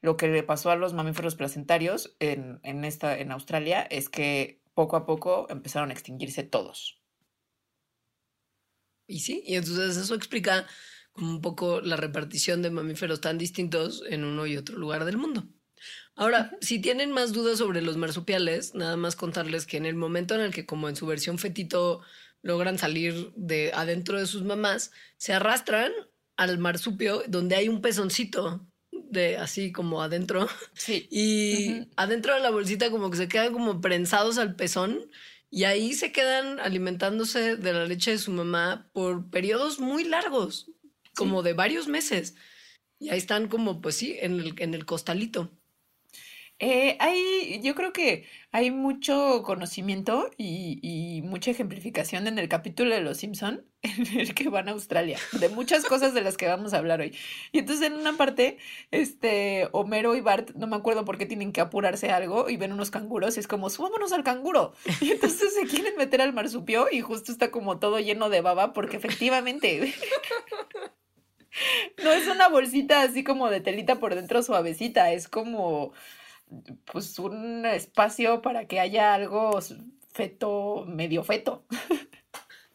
[0.00, 4.60] Lo que le pasó a los mamíferos placentarios en, en, esta, en Australia es que
[4.74, 7.00] poco a poco empezaron a extinguirse todos.
[9.06, 10.66] Y sí, y entonces eso explica
[11.12, 15.16] como un poco la repartición de mamíferos tan distintos en uno y otro lugar del
[15.16, 15.46] mundo.
[16.14, 20.34] Ahora, si tienen más dudas sobre los marsupiales, nada más contarles que en el momento
[20.34, 22.00] en el que como en su versión fetito
[22.42, 25.92] logran salir de adentro de sus mamás, se arrastran
[26.36, 30.48] al marsupio donde hay un pezoncito de así como adentro.
[30.74, 31.06] Sí.
[31.10, 35.10] Y adentro de la bolsita como que se quedan como prensados al pezón
[35.56, 40.70] y ahí se quedan alimentándose de la leche de su mamá por periodos muy largos,
[41.14, 42.34] como de varios meses.
[42.98, 45.50] Y ahí están como, pues sí, en el, en el costalito.
[46.58, 53.02] Eh, hay, yo creo que hay mucho conocimiento y, mucha ejemplificación en el capítulo de
[53.02, 56.72] Los Simpson en el que van a Australia, de muchas cosas de las que vamos
[56.72, 57.14] a hablar hoy.
[57.52, 58.56] Y entonces en una parte,
[58.90, 62.72] este, Homero y Bart, no me acuerdo por qué tienen que apurarse algo y ven
[62.72, 64.72] unos canguros y es como, subámonos al canguro.
[65.02, 68.72] Y entonces se quieren meter al marsupio y justo está como todo lleno de baba
[68.72, 69.94] porque efectivamente...
[72.04, 75.94] No es una bolsita así como de telita por dentro suavecita, es como
[76.90, 79.58] pues un espacio para que haya algo
[80.12, 81.64] feto, medio feto.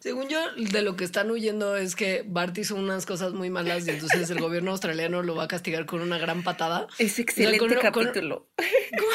[0.02, 3.88] Según yo, de lo que están huyendo es que Bart hizo unas cosas muy malas
[3.88, 6.88] y entonces el gobierno australiano lo va a castigar con una gran patada.
[6.98, 8.48] Es excelente capítulo.
[8.58, 9.08] Con,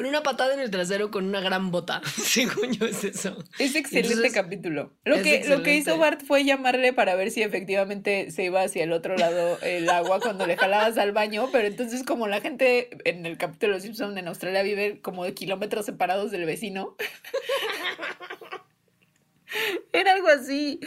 [0.00, 2.00] una patada en el trasero con una gran bota.
[2.16, 3.36] Según yo es eso.
[3.58, 4.92] Es excelente capítulo.
[5.04, 8.84] Lo que, lo que hizo Bart fue llamarle para ver si efectivamente se iba hacia
[8.84, 12.90] el otro lado el agua cuando le jalabas al baño, pero entonces como la gente
[13.04, 16.96] en el capítulo de Simpson en Australia vive como de kilómetros separados del vecino.
[19.92, 20.80] Era algo así.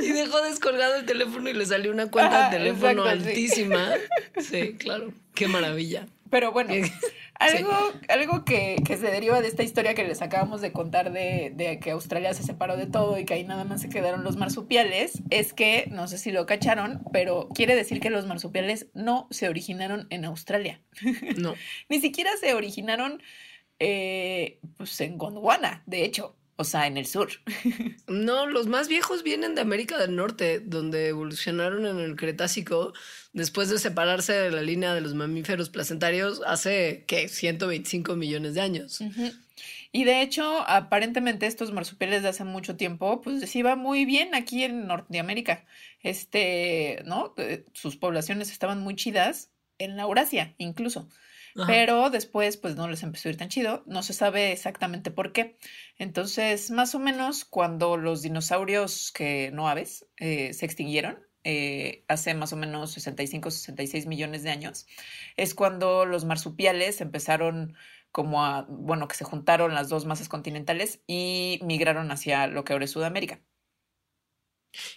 [0.00, 3.90] Y dejó descolgado el teléfono y le salió una cuenta de teléfono altísima.
[4.40, 4.74] Sí.
[4.78, 5.12] claro.
[5.34, 6.06] Qué maravilla.
[6.30, 6.72] Pero bueno,
[7.34, 7.72] algo,
[8.08, 11.80] algo que, que, se deriva de esta historia que les acabamos de contar de, de,
[11.80, 15.22] que Australia se separó de todo y que ahí nada más se quedaron los marsupiales,
[15.30, 19.48] es que, no sé si lo cacharon, pero quiere decir que los marsupiales no se
[19.48, 20.80] originaron en Australia.
[21.36, 21.54] No.
[21.88, 23.22] Ni siquiera se originaron
[23.80, 26.36] eh, pues en Gondwana, de hecho.
[26.60, 27.30] O sea, en el sur.
[28.06, 32.92] No, los más viejos vienen de América del Norte, donde evolucionaron en el Cretácico
[33.32, 37.28] después de separarse de la línea de los mamíferos placentarios hace, ¿qué?
[37.28, 39.00] 125 millones de años.
[39.90, 44.34] Y de hecho, aparentemente estos marsupiales de hace mucho tiempo, pues les iba muy bien
[44.34, 45.64] aquí en Norteamérica.
[46.02, 47.32] Este, ¿no?
[47.38, 51.08] Eh, sus poblaciones estaban muy chidas en la Eurasia, incluso.
[51.66, 53.82] Pero después, pues no les empezó a ir tan chido.
[53.86, 55.56] No se sabe exactamente por qué.
[55.98, 62.34] Entonces, más o menos cuando los dinosaurios, que no aves, eh, se extinguieron, eh, hace
[62.34, 64.86] más o menos 65, 66 millones de años,
[65.36, 67.74] es cuando los marsupiales empezaron
[68.12, 72.72] como a, bueno, que se juntaron las dos masas continentales y migraron hacia lo que
[72.72, 73.40] ahora es Sudamérica.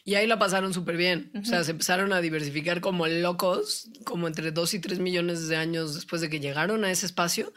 [0.04, 1.32] Y ahí la pasaron súper bien.
[1.42, 5.56] O sea, se empezaron a diversificar como locos, como entre 2 y 3 millones de
[5.56, 7.54] años después de que llegaron a ese espacio.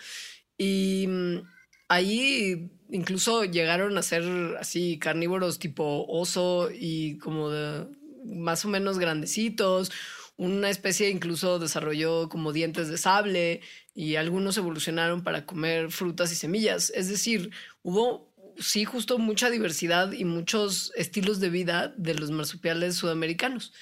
[0.59, 1.43] Y mm,
[1.89, 4.25] ahí incluso llegaron a ser
[4.59, 7.87] así carnívoros tipo oso y como de
[8.25, 9.93] más o menos grandecitos.
[10.37, 13.63] Una especie incluso desarrolló como dientes de sable
[13.95, 16.93] y algunos evolucionaron para comer frutas y semillas.
[16.95, 17.51] Es decir,
[17.83, 18.26] hubo
[18.59, 23.73] sí, justo mucha diversidad y muchos estilos de vida de los marsupiales sudamericanos.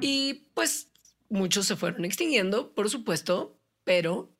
[0.00, 0.90] Y pues
[1.28, 4.32] muchos se fueron extinguiendo, por supuesto, pero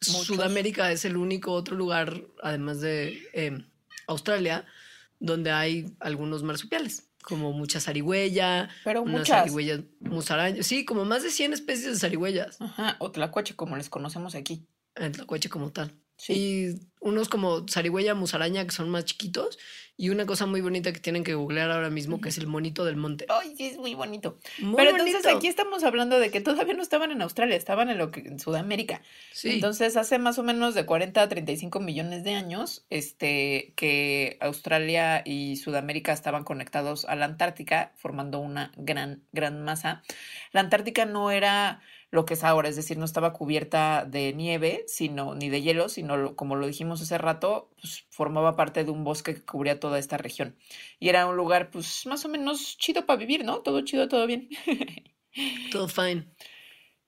[0.00, 3.64] Sudamérica es el único otro lugar, además de em,
[4.06, 4.64] Australia,
[5.18, 11.30] donde hay algunos marsupiales, como mucha zarigüeya, pero muchas zarigüeyas musarañas, sí, como más de
[11.30, 12.60] 100 especies de zarigüeyas.
[12.60, 14.66] Ajá, o tlacuache como les conocemos aquí.
[14.94, 15.92] El tlacuache como tal.
[16.26, 19.58] Y unos como zarigüeya musaraña que son más chiquitos
[20.00, 22.84] y una cosa muy bonita que tienen que googlear ahora mismo que es el monito
[22.84, 23.26] del monte.
[23.28, 24.38] Ay, sí, es muy bonito.
[24.76, 28.12] Pero entonces aquí estamos hablando de que todavía no estaban en Australia, estaban en lo
[28.12, 29.02] que en Sudamérica.
[29.32, 29.50] Sí.
[29.50, 35.22] Entonces hace más o menos de 40 a 35 millones de años este que Australia
[35.24, 40.04] y Sudamérica estaban conectados a la Antártica formando una gran gran masa.
[40.52, 44.84] La Antártica no era lo que es ahora, es decir, no estaba cubierta de nieve,
[44.86, 49.04] sino ni de hielo, sino como lo dijimos hace rato, pues formaba parte de un
[49.04, 50.56] bosque que cubría toda esta región.
[50.98, 53.60] Y era un lugar pues más o menos chido para vivir, ¿no?
[53.60, 54.48] Todo chido, todo bien.
[55.72, 56.28] todo fine.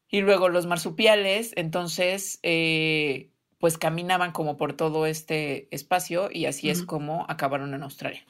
[0.08, 6.68] Y luego los marsupiales, entonces, eh, pues caminaban como por todo este espacio y así
[6.68, 8.26] es como acabaron en Australia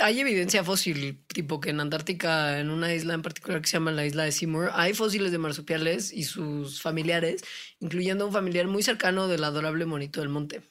[0.00, 3.92] hay evidencia fósil, tipo que en Antártica, en una isla en particular que se llama
[3.92, 7.42] la isla de Seymour, hay fósiles de marsupiales y sus familiares,
[7.80, 10.62] incluyendo un familiar muy cercano del adorable monito del monte.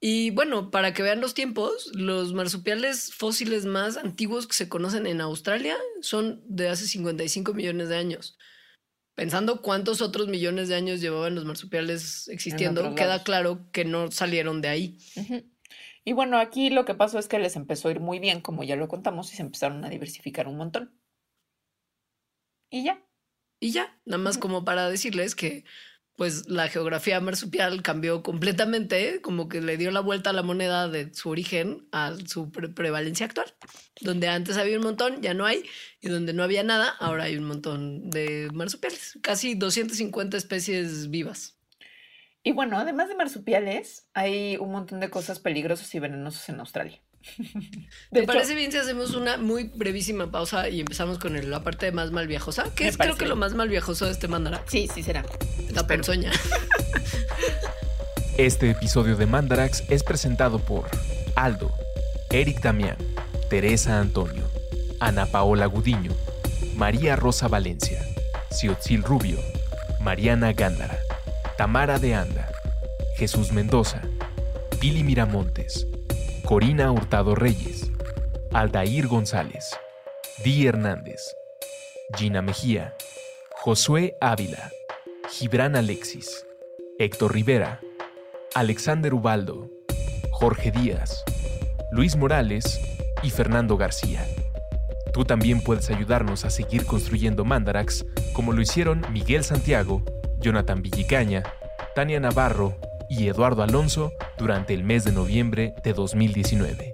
[0.00, 5.06] Y bueno, para que vean los tiempos, los marsupiales fósiles más antiguos que se conocen
[5.06, 8.36] en Australia son de hace 55 millones de años.
[9.14, 14.60] Pensando cuántos otros millones de años llevaban los marsupiales existiendo, queda claro que no salieron
[14.60, 14.98] de ahí.
[16.04, 18.64] Y bueno, aquí lo que pasó es que les empezó a ir muy bien, como
[18.64, 20.98] ya lo contamos, y se empezaron a diversificar un montón.
[22.70, 23.04] Y ya.
[23.60, 25.64] Y ya, nada más como para decirles que
[26.16, 30.88] pues la geografía marsupial cambió completamente, como que le dio la vuelta a la moneda
[30.88, 33.54] de su origen a su prevalencia actual.
[34.00, 35.64] Donde antes había un montón, ya no hay,
[36.00, 41.58] y donde no había nada, ahora hay un montón de marsupiales, casi 250 especies vivas.
[42.44, 47.00] Y bueno, además de marsupiales, hay un montón de cosas peligrosas y venenosas en Australia.
[48.12, 52.10] ¿Te parece bien si hacemos una muy brevísima pausa y empezamos con la parte más
[52.10, 52.64] mal viajosa?
[52.74, 54.70] Que es creo que lo más mal viajoso de este Mandarax.
[54.70, 55.24] Sí, sí será.
[55.70, 56.32] La ponzoña.
[58.38, 60.86] Este episodio de Mandarax es presentado por
[61.36, 61.70] Aldo,
[62.30, 62.96] Eric Damián,
[63.50, 64.44] Teresa Antonio,
[65.00, 66.12] Ana Paola Gudiño,
[66.74, 68.02] María Rosa Valencia,
[68.50, 69.38] Ciotzil Rubio,
[70.00, 70.98] Mariana Gándara.
[71.62, 72.48] Tamara de Anda,
[73.14, 74.02] Jesús Mendoza,
[74.80, 75.86] Pili Miramontes,
[76.44, 77.88] Corina Hurtado Reyes,
[78.52, 79.70] Aldair González,
[80.42, 81.20] Di Hernández,
[82.16, 82.96] Gina Mejía,
[83.52, 84.72] Josué Ávila,
[85.30, 86.44] Gibran Alexis,
[86.98, 87.78] Héctor Rivera,
[88.56, 89.70] Alexander Ubaldo,
[90.32, 91.22] Jorge Díaz,
[91.92, 92.80] Luis Morales
[93.22, 94.26] y Fernando García.
[95.12, 100.02] Tú también puedes ayudarnos a seguir construyendo Mandarax como lo hicieron Miguel Santiago,
[100.42, 101.44] Jonathan Villicaña,
[101.94, 102.76] Tania Navarro
[103.08, 106.92] y Eduardo Alonso durante el mes de noviembre de 2019.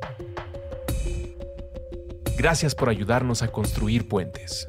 [2.37, 4.69] Gracias por ayudarnos a construir puentes.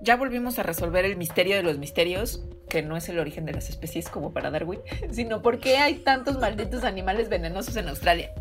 [0.00, 3.52] Ya volvimos a resolver el misterio de los misterios, que no es el origen de
[3.52, 4.80] las especies como para Darwin,
[5.10, 8.32] sino por qué hay tantos malditos animales venenosos en Australia.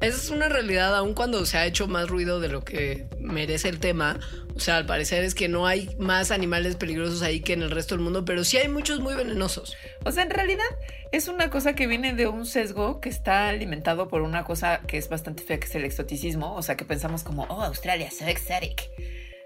[0.00, 3.68] Esa es una realidad, aun cuando se ha hecho más ruido de lo que merece
[3.68, 4.20] el tema.
[4.54, 7.72] O sea, al parecer es que no hay más animales peligrosos ahí que en el
[7.72, 9.76] resto del mundo, pero sí hay muchos muy venenosos.
[10.04, 10.66] O sea, en realidad
[11.10, 14.98] es una cosa que viene de un sesgo que está alimentado por una cosa que
[14.98, 16.54] es bastante fea, que es el exoticismo.
[16.54, 18.90] O sea, que pensamos como, oh, Australia, so exotic.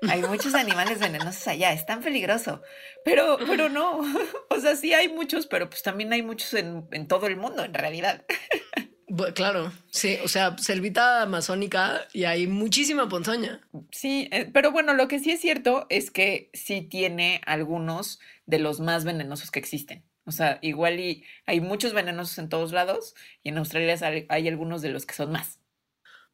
[0.08, 2.60] Hay muchos animales venenosos allá, es tan peligroso.
[3.04, 4.00] Pero, pero no.
[4.50, 7.64] O sea, sí hay muchos, pero pues también hay muchos en, en todo el mundo,
[7.64, 8.22] en realidad.
[9.34, 13.60] Claro, sí, o sea, selvita amazónica y hay muchísima ponzoña.
[13.90, 18.58] Sí, eh, pero bueno, lo que sí es cierto es que sí tiene algunos de
[18.58, 20.02] los más venenosos que existen.
[20.24, 23.98] O sea, igual y hay muchos venenosos en todos lados y en Australia
[24.28, 25.58] hay algunos de los que son más.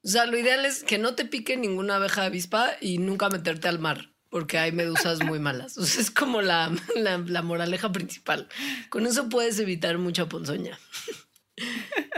[0.05, 3.67] O sea, lo ideal es que no te pique ninguna abeja avispa y nunca meterte
[3.67, 5.77] al mar, porque hay medusas muy malas.
[5.79, 8.49] O sea, es como la, la moraleja principal.
[8.89, 10.79] Con eso puedes evitar mucha ponzoña.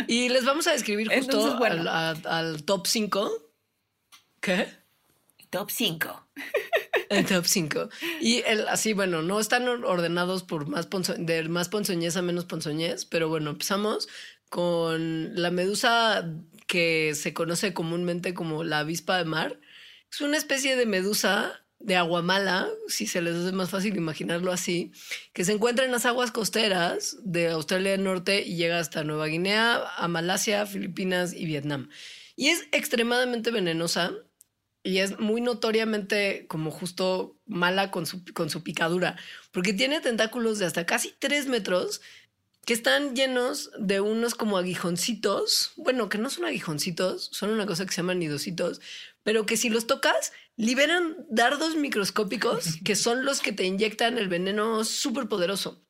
[0.07, 3.31] Y les vamos a describir justo al, top 5.
[4.40, 4.69] ¿Qué?
[5.50, 6.29] Top 5.
[7.10, 7.88] El top 5.
[8.21, 10.88] Y el, así, bueno, no están ordenados por más,
[11.19, 14.08] de más ponzoñez a menos ponzoñez, pero bueno, empezamos
[14.48, 16.29] con la medusa
[16.67, 19.60] que se conoce comúnmente como la avispa de mar.
[20.10, 24.92] Es una especie de medusa de aguamala, si se les hace más fácil imaginarlo así,
[25.33, 29.26] que se encuentra en las aguas costeras de Australia del Norte y llega hasta Nueva
[29.26, 31.88] Guinea, a Malasia, Filipinas y Vietnam.
[32.37, 34.12] Y es extremadamente venenosa
[34.83, 39.16] y es muy notoriamente como justo mala con su, con su picadura,
[39.50, 42.02] porque tiene tentáculos de hasta casi tres metros
[42.66, 47.87] que están llenos de unos como aguijoncitos, bueno, que no son aguijoncitos, son una cosa
[47.87, 48.81] que se llaman nidositos,
[49.23, 54.29] pero que si los tocas, liberan dardos microscópicos que son los que te inyectan el
[54.29, 55.85] veneno súper poderoso.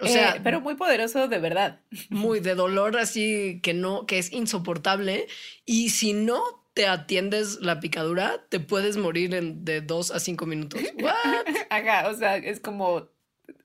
[0.00, 1.80] O sea, eh, pero muy poderoso de verdad.
[2.08, 5.26] Muy de dolor así que no, que es insoportable.
[5.66, 6.42] Y si no
[6.74, 10.80] te atiendes la picadura, te puedes morir en de dos a cinco minutos.
[11.70, 13.10] Ajá, o sea, es como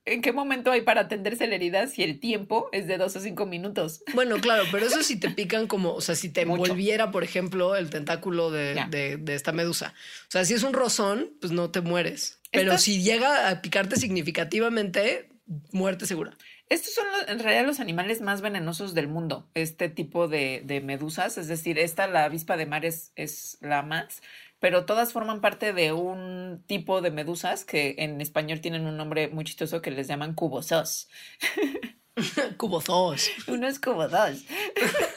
[0.07, 3.19] ¿En qué momento hay para atenderse la herida si el tiempo es de dos a
[3.19, 4.03] cinco minutos?
[4.13, 7.75] Bueno, claro, pero eso si te pican como, o sea, si te envolviera, por ejemplo,
[7.75, 9.93] el tentáculo de, de, esta medusa.
[10.27, 12.39] O sea, si es un rozón, pues no te mueres.
[12.51, 15.29] Pero si llega a picarte significativamente,
[15.71, 16.37] muerte segura.
[16.67, 21.37] Estos son en realidad los animales más venenosos del mundo, este tipo de, de medusas.
[21.37, 24.21] Es decir, esta, la avispa de mar, es, es la más
[24.65, 29.27] pero todas forman parte de un tipo de medusas que en español tienen un nombre
[29.27, 31.07] muy chistoso que les llaman cubosos.
[32.57, 33.29] cubosos.
[33.47, 34.43] Unos cubosos.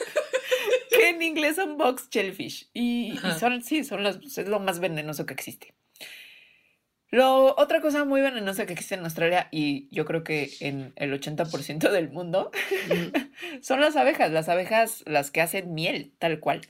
[0.91, 2.69] que en inglés son box shellfish.
[2.75, 5.73] Y, son, sí, son los, es lo más venenoso que existe.
[7.09, 11.11] Lo, otra cosa muy venenosa que existe en Australia y yo creo que en el
[11.19, 12.51] 80% del mundo
[13.63, 16.61] son las abejas, las abejas las que hacen miel, tal cual.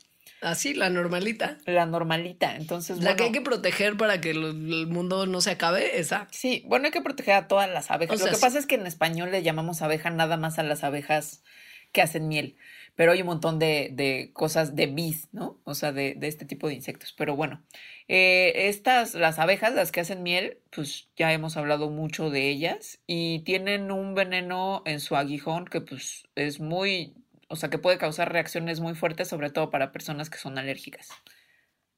[0.42, 1.58] Así, la normalita.
[1.66, 2.56] La normalita.
[2.56, 6.28] Entonces, La que hay que proteger para que el mundo no se acabe, esa.
[6.32, 8.20] Sí, bueno, hay que proteger a todas las abejas.
[8.20, 11.44] Lo que pasa es que en español le llamamos abeja nada más a las abejas
[11.92, 12.56] que hacen miel.
[12.96, 15.60] Pero hay un montón de, de cosas de bis, ¿no?
[15.64, 17.14] O sea, de, de, este tipo de insectos.
[17.18, 17.64] Pero bueno,
[18.08, 23.00] eh, estas, las abejas, las que hacen miel, pues ya hemos hablado mucho de ellas
[23.08, 27.14] y tienen un veneno en su aguijón que pues es muy
[27.50, 31.10] o sea, que puede causar reacciones muy fuertes, sobre todo para personas que son alérgicas.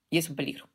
[0.10, 0.70] Y es un peligro.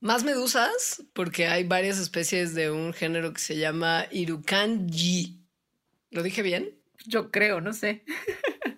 [0.00, 5.40] Más medusas, porque hay varias especies de un género que se llama Irukanji.
[6.10, 6.78] ¿Lo dije bien?
[7.06, 8.04] Yo creo, no sé.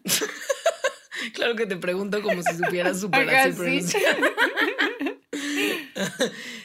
[1.35, 3.81] claro que te pregunto como si supieras súper así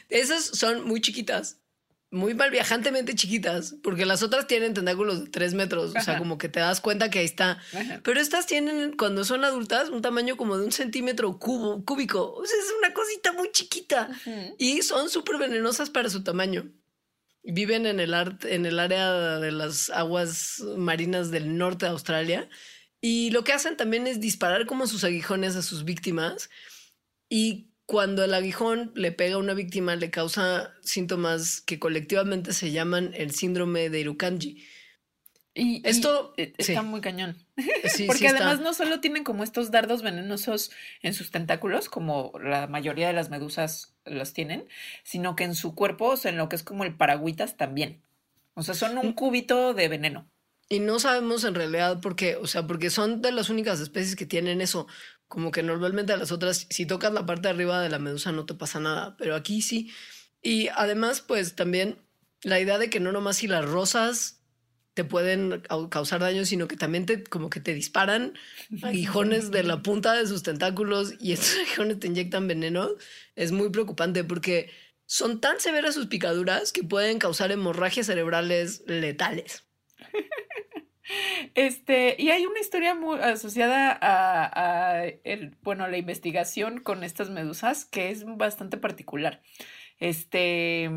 [0.09, 1.61] Esas son muy chiquitas
[2.11, 6.37] muy mal viajantemente chiquitas, porque las otras tienen tentáculos de tres metros, o sea, como
[6.37, 7.57] que te das cuenta que ahí está.
[8.03, 12.33] Pero estas tienen, cuando son adultas, un tamaño como de un centímetro cubo, cúbico.
[12.33, 14.09] O sea, es una cosita muy chiquita.
[14.57, 16.69] Y son súper venenosas para su tamaño.
[17.43, 22.49] Viven en el, en el área de las aguas marinas del norte de Australia.
[22.99, 26.49] Y lo que hacen también es disparar como sus aguijones a sus víctimas.
[27.29, 32.71] Y cuando el aguijón le pega a una víctima, le causa síntomas que colectivamente se
[32.71, 34.65] llaman el síndrome de Irukanji.
[35.53, 37.35] Y esto e, está muy cañón.
[38.07, 40.71] Porque además no solo tienen como estos dardos venenosos
[41.01, 44.69] en sus tentáculos, como la mayoría de las medusas los tienen,
[45.03, 48.01] sino que en su cuerpo, o sea, en lo que es como el paragüitas también.
[48.53, 49.15] O sea, son un mm.
[49.15, 50.31] cúbito de veneno.
[50.69, 54.15] Y no sabemos en realidad por qué, o sea, porque son de las únicas especies
[54.15, 54.87] que tienen eso.
[55.31, 58.33] Como que normalmente a las otras, si tocas la parte de arriba de la medusa
[58.33, 59.89] no te pasa nada, pero aquí sí.
[60.41, 61.99] Y además, pues también
[62.43, 64.41] la idea de que no nomás si las rosas
[64.93, 68.33] te pueden causar daño, sino que también te como que te disparan
[68.83, 72.89] aguijones de la punta de sus tentáculos y estos aguijones te inyectan veneno,
[73.37, 74.69] es muy preocupante porque
[75.05, 79.63] son tan severas sus picaduras que pueden causar hemorragias cerebrales letales.
[81.55, 87.85] Este, y hay una historia muy asociada a, el, bueno, la investigación con estas medusas
[87.85, 89.41] que es bastante particular.
[89.99, 90.89] Este,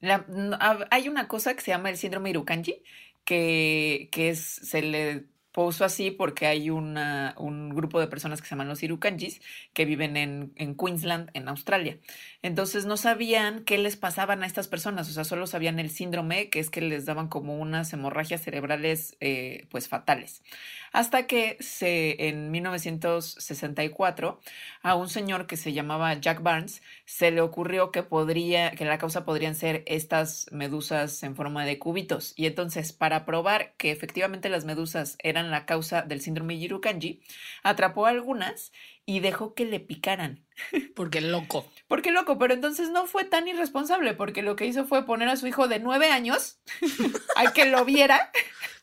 [0.00, 2.82] hay una cosa que se llama el síndrome Irukanji,
[3.24, 8.68] que, que se le puso así porque hay un grupo de personas que se llaman
[8.68, 9.40] los Irukanjis
[9.72, 11.98] que viven en, en, Queensland, en Australia.
[12.46, 16.48] Entonces no sabían qué les pasaban a estas personas, o sea, solo sabían el síndrome,
[16.48, 20.44] que es que les daban como unas hemorragias cerebrales eh, pues fatales.
[20.92, 24.40] Hasta que se, en 1964
[24.82, 28.98] a un señor que se llamaba Jack Barnes se le ocurrió que podría, que la
[28.98, 32.32] causa podrían ser estas medusas en forma de cubitos.
[32.36, 37.20] Y entonces, para probar que efectivamente las medusas eran la causa del síndrome Yirukanji,
[37.64, 38.70] atrapó algunas
[39.06, 40.44] y dejó que le picaran.
[40.96, 41.70] Porque loco.
[41.86, 45.36] Porque loco, pero entonces no fue tan irresponsable, porque lo que hizo fue poner a
[45.36, 46.58] su hijo de nueve años
[47.36, 48.32] a que lo viera.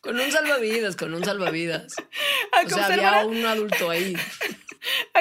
[0.03, 1.95] Con un salvavidas, con un salvavidas.
[2.65, 4.13] o sea, había un adulto ahí.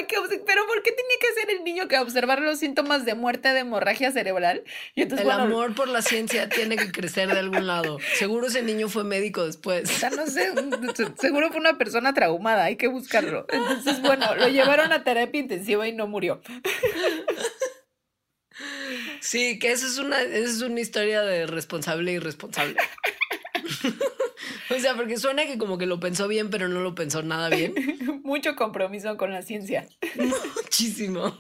[0.44, 3.60] pero ¿por qué tenía que ser el niño que observar los síntomas de muerte de
[3.60, 4.64] hemorragia cerebral?
[4.96, 7.98] Y entonces, el amor por la ciencia tiene que crecer de algún lado.
[8.14, 9.88] Seguro ese niño fue médico después.
[9.88, 10.52] O sea, no sé,
[11.16, 13.46] seguro fue una persona traumada, hay que buscarlo.
[13.50, 16.42] Entonces, bueno, lo llevaron a terapia intensiva y no murió.
[19.20, 22.76] Sí, que esa es una, esa es una historia de responsable y irresponsable.
[24.70, 27.48] O sea, porque suena que como que lo pensó bien, pero no lo pensó nada
[27.48, 27.74] bien.
[28.24, 29.86] Mucho compromiso con la ciencia.
[30.56, 31.38] Muchísimo.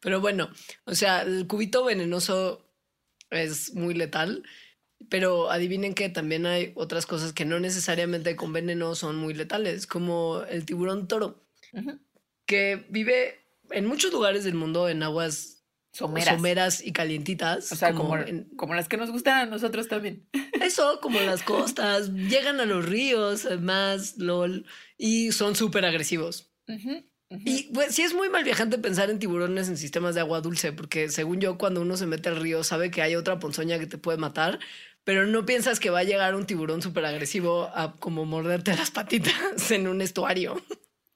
[0.00, 0.50] Pero bueno,
[0.84, 2.66] o sea, el cubito venenoso
[3.30, 4.42] es muy letal,
[5.08, 9.86] pero adivinen que también hay otras cosas que no necesariamente con veneno son muy letales,
[9.86, 11.42] como el tiburón toro,
[12.44, 13.40] que vive
[13.70, 15.55] en muchos lugares del mundo en aguas
[15.96, 17.72] someras, y calientitas.
[17.72, 18.16] O sea, como,
[18.56, 20.26] como, las que nos gustan a nosotros también.
[20.62, 24.66] Eso, como las costas, llegan a los ríos, más, lol,
[24.98, 26.52] y son súper agresivos.
[27.44, 30.72] Y pues, sí es muy mal viajante pensar en tiburones en sistemas de agua dulce,
[30.72, 33.86] porque según yo, cuando uno se mete al río, sabe que hay otra ponzoña que
[33.86, 34.60] te puede matar,
[35.02, 38.90] pero no piensas que va a llegar un tiburón súper agresivo a como morderte las
[38.90, 39.32] patitas
[39.70, 40.62] en un estuario.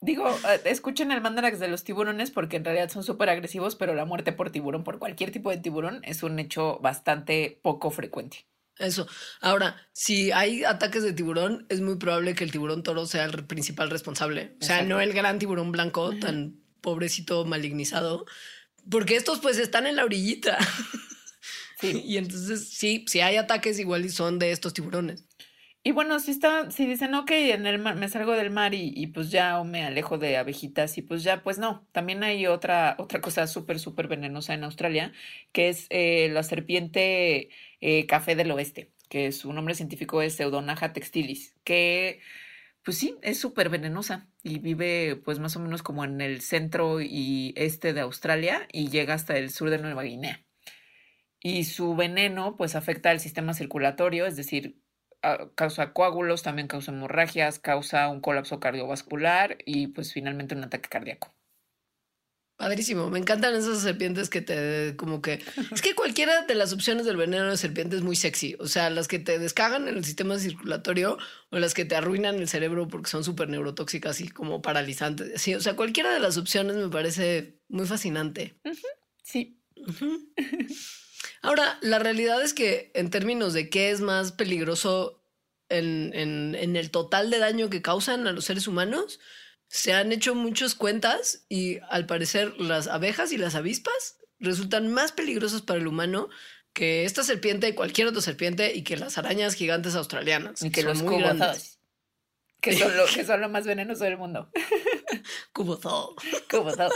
[0.02, 3.94] Digo, eh, escuchen el mandarax de los tiburones porque en realidad son súper agresivos, pero
[3.94, 8.46] la muerte por tiburón, por cualquier tipo de tiburón, es un hecho bastante poco frecuente.
[8.78, 9.06] Eso.
[9.42, 13.44] Ahora, si hay ataques de tiburón, es muy probable que el tiburón toro sea el
[13.44, 14.56] principal responsable.
[14.62, 18.24] O sea, no el gran tiburón blanco, tan pobrecito, malignizado,
[18.90, 20.56] porque estos pues están en la orillita.
[21.78, 22.02] Sí.
[22.06, 25.26] y entonces, sí, si hay ataques igual y son de estos tiburones.
[25.82, 28.92] Y bueno, si está, si dicen, ok, en el mar, me salgo del mar y,
[28.94, 31.86] y, pues ya o me alejo de abejitas y pues ya, pues no.
[31.92, 35.12] También hay otra, otra cosa súper, súper venenosa en Australia,
[35.52, 37.48] que es eh, la serpiente
[37.80, 42.20] eh, café del oeste, que su nombre científico es Pseudonaja textilis, que
[42.84, 47.00] pues sí, es súper venenosa y vive pues más o menos como en el centro
[47.00, 50.44] y este de Australia y llega hasta el sur de Nueva Guinea.
[51.42, 54.76] Y su veneno pues afecta al sistema circulatorio, es decir,
[55.54, 61.34] causa coágulos, también causa hemorragias, causa un colapso cardiovascular y pues finalmente un ataque cardíaco.
[62.56, 65.42] Padrísimo, me encantan esas serpientes que te como que
[65.72, 68.90] es que cualquiera de las opciones del veneno de serpiente es muy sexy, o sea,
[68.90, 71.16] las que te descagan en el sistema circulatorio
[71.50, 75.54] o las que te arruinan el cerebro porque son súper neurotóxicas y como paralizantes, sí,
[75.54, 78.60] o sea, cualquiera de las opciones me parece muy fascinante.
[79.22, 79.58] Sí.
[81.42, 85.22] Ahora, la realidad es que en términos de qué es más peligroso
[85.68, 89.20] en, en, el total de daño que causan a los seres humanos,
[89.68, 95.12] se han hecho muchas cuentas y al parecer las abejas y las avispas resultan más
[95.12, 96.28] peligrosas para el humano
[96.72, 100.62] que esta serpiente y cualquier otra serpiente y que las arañas gigantes australianas.
[100.62, 101.78] Y que, los muy grandes.
[102.60, 104.50] Que son, lo, que son lo más venenoso del mundo.
[105.52, 106.14] Cubozoo.
[106.50, 106.90] Cubozoo.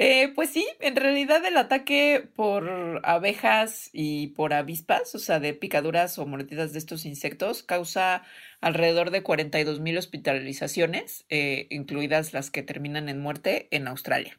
[0.00, 5.54] Eh, pues sí, en realidad el ataque por abejas y por avispas, o sea, de
[5.54, 8.22] picaduras o mordidas de estos insectos, causa
[8.60, 14.38] alrededor de 42 mil hospitalizaciones, eh, incluidas las que terminan en muerte en Australia,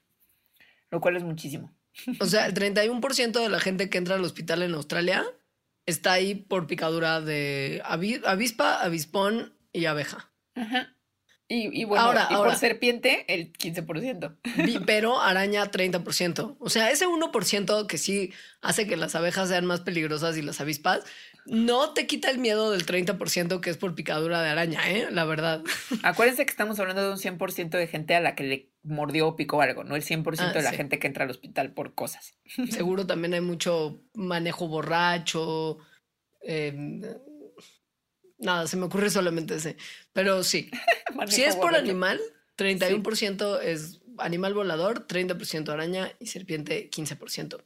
[0.91, 1.75] lo cual es muchísimo.
[2.21, 5.25] O sea, el 31% de la gente que entra al hospital en Australia
[5.85, 10.31] está ahí por picadura de avispa, avispón y abeja.
[10.55, 10.95] Ajá.
[11.51, 14.37] Y, bueno, ahora, y por serpiente, el 15%.
[14.85, 16.57] Pero araña, 30%.
[16.59, 18.31] O sea, ese 1% que sí
[18.61, 21.05] hace que las abejas sean más peligrosas y las avispas,
[21.47, 25.07] no te quita el miedo del 30% que es por picadura de araña, ¿eh?
[25.09, 25.63] La verdad.
[26.03, 29.35] Acuérdense que estamos hablando de un 100% de gente a la que le mordió o
[29.35, 32.35] picó algo, no el 100% de la ah, gente que entra al hospital por cosas.
[32.69, 35.79] Seguro también hay mucho manejo borracho,
[36.41, 36.75] eh,
[38.39, 39.77] Nada, se me ocurre solamente ese.
[40.13, 40.71] Pero sí.
[41.27, 42.19] si es por animal,
[42.57, 47.61] 31% es animal volador, 30% araña y serpiente 15%.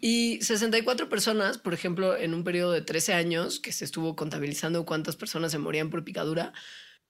[0.00, 4.84] Y 64 personas, por ejemplo, en un periodo de 13 años que se estuvo contabilizando
[4.84, 6.52] cuántas personas se morían por picadura,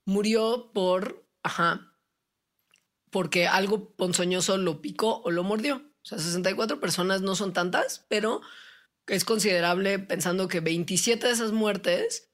[0.05, 1.95] murió por, ajá,
[3.11, 5.77] porque algo ponzoñoso lo picó o lo mordió.
[6.03, 8.41] O sea, 64 personas no son tantas, pero
[9.07, 12.32] es considerable pensando que 27 de esas muertes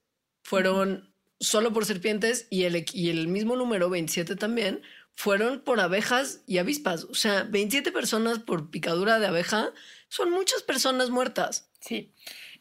[0.48, 4.80] fueron solo por serpientes y el, y el mismo número, 27 también,
[5.14, 7.04] fueron por abejas y avispas.
[7.04, 9.72] O sea, 27 personas por picadura de abeja
[10.08, 11.70] son muchas personas muertas.
[11.80, 12.14] Sí.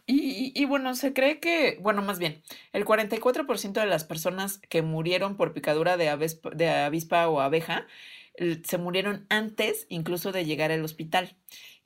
[0.06, 4.82] Y, y, bueno, se cree que, bueno, más bien, el 44% de las personas que
[4.82, 7.88] murieron por picadura de, de avispa o abeja
[8.64, 11.36] se murieron antes incluso de llegar al hospital.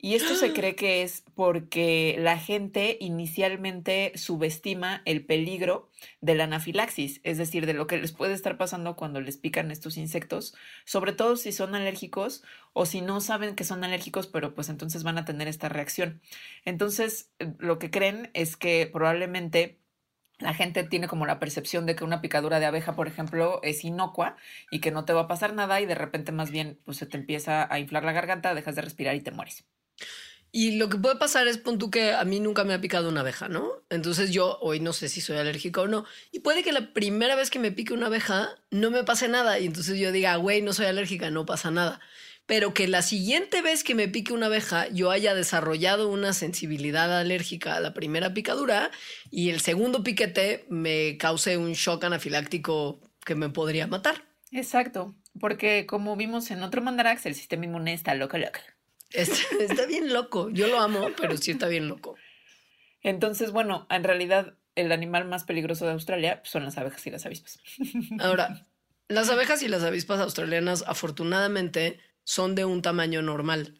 [0.04, 5.90] Y esto se cree que es porque la gente inicialmente subestima el peligro
[6.20, 9.70] de la anafilaxis, es decir, de lo que les puede estar pasando cuando les pican
[9.70, 12.42] estos insectos, sobre todo si son alérgicos
[12.72, 16.20] o si no saben que son alérgicos, pero pues entonces van a tener esta reacción.
[16.64, 19.81] Entonces, eh, lo que creen es que probablemente
[20.42, 23.84] la gente tiene como la percepción de que una picadura de abeja, por ejemplo, es
[23.84, 24.36] inocua
[24.70, 27.06] y que no te va a pasar nada y de repente más bien pues se
[27.06, 29.64] te empieza a inflar la garganta, dejas de respirar y te mueres.
[30.54, 33.08] Y lo que puede pasar es, pon tú que a mí nunca me ha picado
[33.08, 33.70] una abeja, ¿no?
[33.88, 36.04] Entonces yo hoy no sé si soy alérgica o no.
[36.30, 39.58] Y puede que la primera vez que me pique una abeja no me pase nada.
[39.58, 42.00] Y entonces yo diga, güey, no soy alérgica, no pasa nada.
[42.46, 47.16] Pero que la siguiente vez que me pique una abeja yo haya desarrollado una sensibilidad
[47.16, 48.90] alérgica a la primera picadura
[49.30, 54.24] y el segundo piquete me cause un shock anafiláctico que me podría matar.
[54.50, 58.60] Exacto, porque como vimos en otro Mandarax, el sistema inmune está loco, loco.
[59.12, 60.50] Está, está bien loco.
[60.50, 62.16] Yo lo amo, pero sí está bien loco.
[63.02, 67.26] Entonces, bueno, en realidad el animal más peligroso de Australia son las abejas y las
[67.26, 67.60] avispas.
[68.20, 68.66] Ahora,
[69.08, 73.78] las abejas y las avispas australianas, afortunadamente, son de un tamaño normal.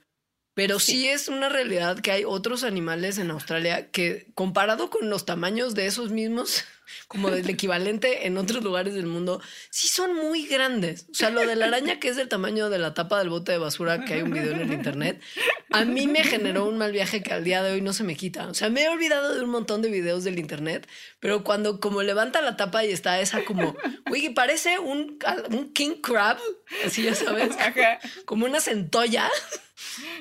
[0.55, 1.09] Pero sí.
[1.09, 5.86] es una realidad que hay otros animales en Australia que, comparado con los tamaños de
[5.86, 6.64] esos mismos,
[7.09, 11.07] como del equivalente en otros lugares del mundo, sí son muy grandes.
[11.11, 13.53] O sea, lo de la araña que es del tamaño de la tapa del bote
[13.53, 15.20] de basura, que hay un video en el internet,
[15.70, 18.16] a mí me generó un mal viaje que al día de hoy no se me
[18.16, 18.49] quita.
[18.49, 20.89] O sea, me he olvidado de un montón de videos del internet,
[21.20, 23.74] pero cuando como levanta la tapa y está esa como,
[24.11, 25.18] uy, parece un,
[25.51, 26.39] un king crab,
[26.85, 27.57] así ya sabes,
[28.24, 29.30] como una centolla.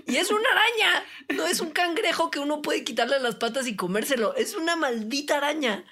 [0.07, 1.05] Y es una araña,
[1.36, 5.38] no es un cangrejo que uno puede quitarle las patas y comérselo, es una maldita
[5.38, 5.86] araña.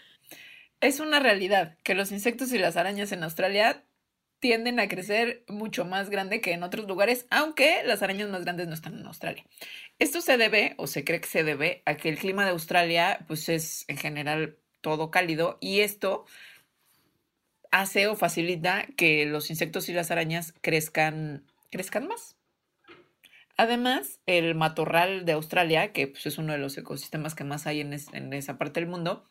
[0.82, 3.84] Es una realidad que los insectos y las arañas en Australia
[4.40, 8.68] tienden a crecer mucho más grande que en otros lugares, aunque las arañas más grandes
[8.68, 9.44] no están en Australia.
[10.00, 13.26] Esto se debe, o se cree que se debe, a que el clima de Australia,
[13.28, 16.26] pues es en general todo cálido y esto
[17.72, 22.38] hace o facilita que los insectos y las arañas crezcan, crezcan más.
[23.58, 27.82] Además, el matorral de Australia, que pues, es uno de los ecosistemas que más hay
[27.82, 29.26] en, en esa parte del mundo,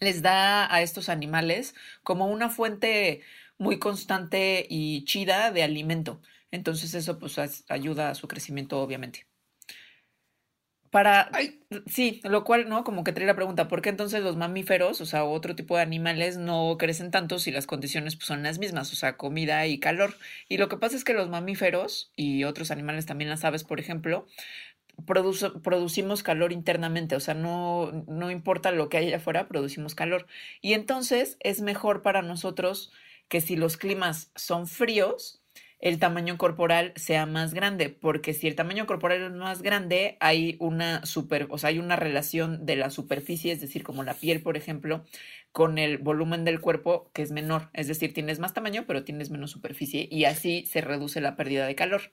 [0.00, 3.22] les da a estos animales como una fuente
[3.58, 6.20] muy constante y chida de alimento.
[6.50, 7.38] Entonces eso pues
[7.68, 9.26] ayuda a su crecimiento, obviamente.
[10.90, 11.30] Para,
[11.86, 12.82] sí, lo cual, ¿no?
[12.82, 15.82] Como que trae la pregunta, ¿por qué entonces los mamíferos, o sea, otro tipo de
[15.82, 19.78] animales no crecen tanto si las condiciones pues, son las mismas, o sea, comida y
[19.78, 20.16] calor?
[20.48, 23.78] Y lo que pasa es que los mamíferos y otros animales, también las aves, por
[23.78, 24.26] ejemplo,
[25.04, 30.26] producimos calor internamente, o sea, no, no importa lo que haya afuera, producimos calor.
[30.60, 32.92] Y entonces es mejor para nosotros
[33.28, 35.40] que si los climas son fríos,
[35.80, 40.56] el tamaño corporal sea más grande, porque si el tamaño corporal es más grande, hay
[40.60, 44.42] una super, o sea, hay una relación de la superficie, es decir, como la piel,
[44.42, 45.04] por ejemplo,
[45.52, 49.30] con el volumen del cuerpo que es menor, es decir, tienes más tamaño, pero tienes
[49.30, 52.12] menos superficie y así se reduce la pérdida de calor.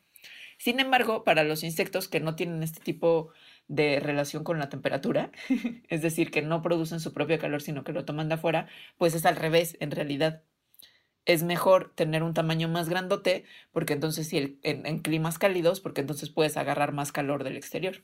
[0.58, 3.30] Sin embargo, para los insectos que no tienen este tipo
[3.68, 5.32] de relación con la temperatura,
[5.89, 9.14] es decir, que no producen su propio calor, sino que lo toman de afuera, pues
[9.14, 10.43] es al revés, en realidad
[11.26, 13.43] es mejor tener un tamaño más grandote,
[13.74, 18.01] porque entonces si en, en, climas cálidos, porque entonces puedes agarrar más calor del exterior.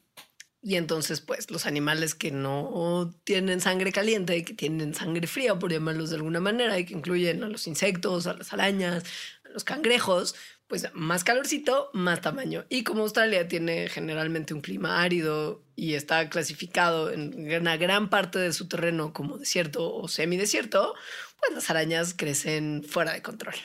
[0.62, 5.60] Y entonces, pues, los animales que no tienen sangre caliente y que tienen sangre fría,
[5.60, 9.04] por llamarlos de alguna manera, y que incluyen a los insectos, a las arañas,
[9.45, 10.36] a los cangrejos,
[10.68, 12.66] pues más calorcito, más tamaño.
[12.70, 18.39] Y como Australia tiene generalmente un clima árido y está clasificado en una gran parte
[18.39, 20.95] de su terreno como desierto o semidesierto,
[21.39, 23.55] pues las arañas crecen fuera de control.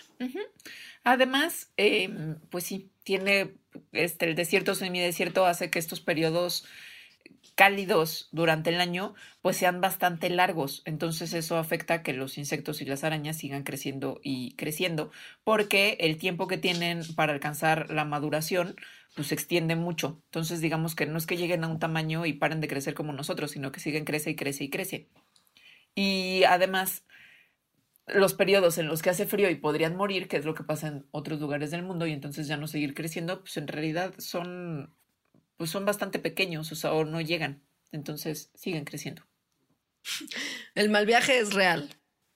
[1.05, 3.55] Además, eh, pues sí, tiene
[3.93, 6.67] este, el desierto semidesierto hace que estos periodos
[7.59, 10.81] cálidos durante el año pues sean bastante largos.
[10.85, 15.11] Entonces eso afecta a que los insectos y las arañas sigan creciendo y creciendo
[15.43, 18.77] porque el tiempo que tienen para alcanzar la maduración
[19.17, 20.23] pues se extiende mucho.
[20.27, 23.13] Entonces digamos que no es que lleguen a un tamaño y paren de crecer como
[23.13, 25.09] nosotros, sino que siguen crece y crece y crece.
[25.97, 27.03] Y además
[28.07, 30.87] los periodos en los que hace frío y podrían morir, que es lo que pasa
[30.87, 34.95] en otros lugares del mundo, y entonces ya no seguir creciendo, pues en realidad son
[35.59, 37.63] pues son bastante pequeños, o sea, o no llegan.
[37.93, 39.23] Entonces siguen creciendo.
[40.75, 41.91] El mal viaje es real.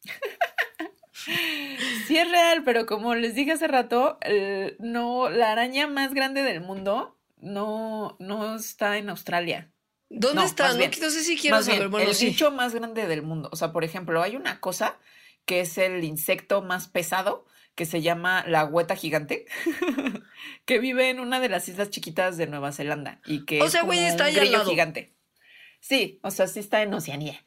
[2.06, 6.42] sí es real, pero como les dije hace rato, el, no, la araña más grande
[6.42, 9.70] del mundo no, no está en Australia.
[10.10, 10.72] ¿Dónde no, está?
[10.72, 11.80] No, bien, no, sé si quiero saber.
[11.80, 12.26] Bien, bueno, el sí.
[12.26, 13.48] bicho más grande del mundo.
[13.52, 14.98] O sea, por ejemplo, hay una cosa
[15.46, 19.46] que es el insecto más pesado, que se llama la hueta gigante,
[20.64, 23.80] que vive en una de las islas chiquitas de Nueva Zelanda y que o sea,
[23.80, 24.70] es como güey, está un grillo lado.
[24.70, 25.14] gigante.
[25.80, 27.44] Sí, o sea, sí está en Oceanía.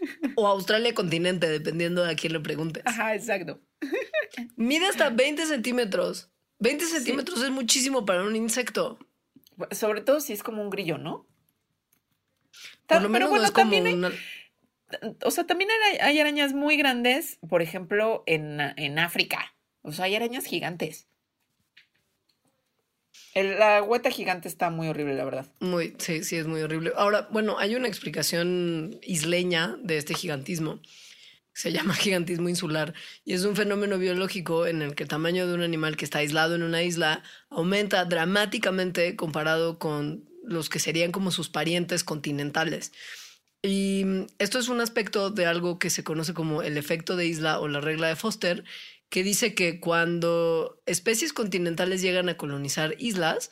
[0.36, 2.82] O Australia continente, dependiendo de a quién le preguntes.
[2.86, 3.60] Ajá, exacto.
[4.56, 6.30] Mide hasta 20 centímetros.
[6.58, 7.44] 20 centímetros sí.
[7.44, 8.98] es muchísimo para un insecto.
[9.72, 11.26] Sobre todo si es como un grillo, ¿no?
[12.86, 14.12] Por lo menos Pero bueno, no es como también hay, una...
[15.24, 19.55] o sea, también hay, hay, arañas muy grandes, por ejemplo, en, en África.
[19.86, 21.06] O sea, hay arañas gigantes.
[23.34, 25.46] El- la hueta gigante está muy horrible, la verdad.
[25.60, 26.92] Muy, sí, sí, es muy horrible.
[26.96, 30.80] Ahora, bueno, hay una explicación isleña de este gigantismo.
[31.52, 35.54] Se llama gigantismo insular y es un fenómeno biológico en el que el tamaño de
[35.54, 41.12] un animal que está aislado en una isla aumenta dramáticamente comparado con los que serían
[41.12, 42.92] como sus parientes continentales.
[43.62, 44.04] Y
[44.38, 47.68] esto es un aspecto de algo que se conoce como el efecto de isla o
[47.68, 48.64] la regla de Foster,
[49.08, 53.50] que dice que cuando especies continentales llegan a colonizar islas,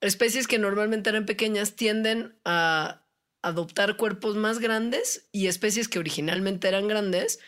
[0.00, 3.06] especies que normalmente eran pequeñas tienden a
[3.42, 7.38] adoptar cuerpos más grandes y especies que originalmente eran grandes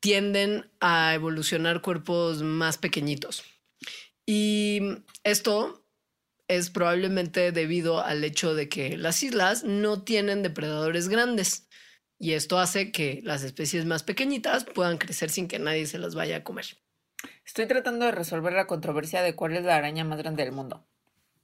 [0.00, 3.42] tienden a evolucionar cuerpos más pequeñitos.
[4.26, 4.80] Y
[5.22, 5.82] esto
[6.48, 11.68] es probablemente debido al hecho de que las islas no tienen depredadores grandes.
[12.18, 16.14] Y esto hace que las especies más pequeñitas puedan crecer sin que nadie se las
[16.14, 16.66] vaya a comer.
[17.44, 20.86] Estoy tratando de resolver la controversia de cuál es la araña más grande del mundo.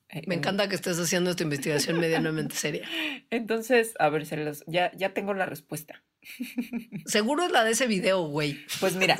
[0.08, 2.88] Eh, Me en- encanta que estés haciendo esta investigación medianamente seria.
[3.30, 6.02] Entonces, a ver, se los, ya, ya tengo la respuesta.
[7.06, 8.58] Seguro es la de ese video, güey.
[8.80, 9.18] Pues mira,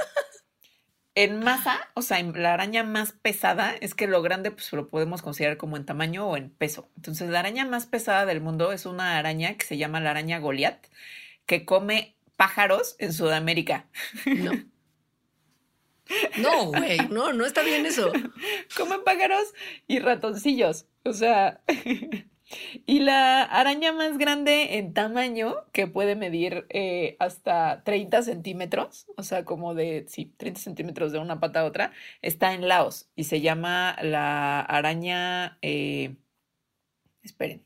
[1.14, 4.88] en masa, o sea, en la araña más pesada es que lo grande pues lo
[4.88, 6.90] podemos considerar como en tamaño o en peso.
[6.96, 10.38] Entonces, la araña más pesada del mundo es una araña que se llama la araña
[10.38, 10.86] Goliath,
[11.50, 13.88] que come pájaros en Sudamérica.
[14.24, 14.52] No.
[16.38, 18.12] No, güey, no, no está bien eso.
[18.76, 19.52] Come pájaros
[19.88, 20.86] y ratoncillos.
[21.04, 21.60] O sea,
[22.86, 29.24] y la araña más grande en tamaño, que puede medir eh, hasta 30 centímetros, o
[29.24, 31.90] sea, como de, sí, 30 centímetros de una pata a otra,
[32.22, 36.14] está en Laos y se llama la araña, eh,
[37.24, 37.64] esperen,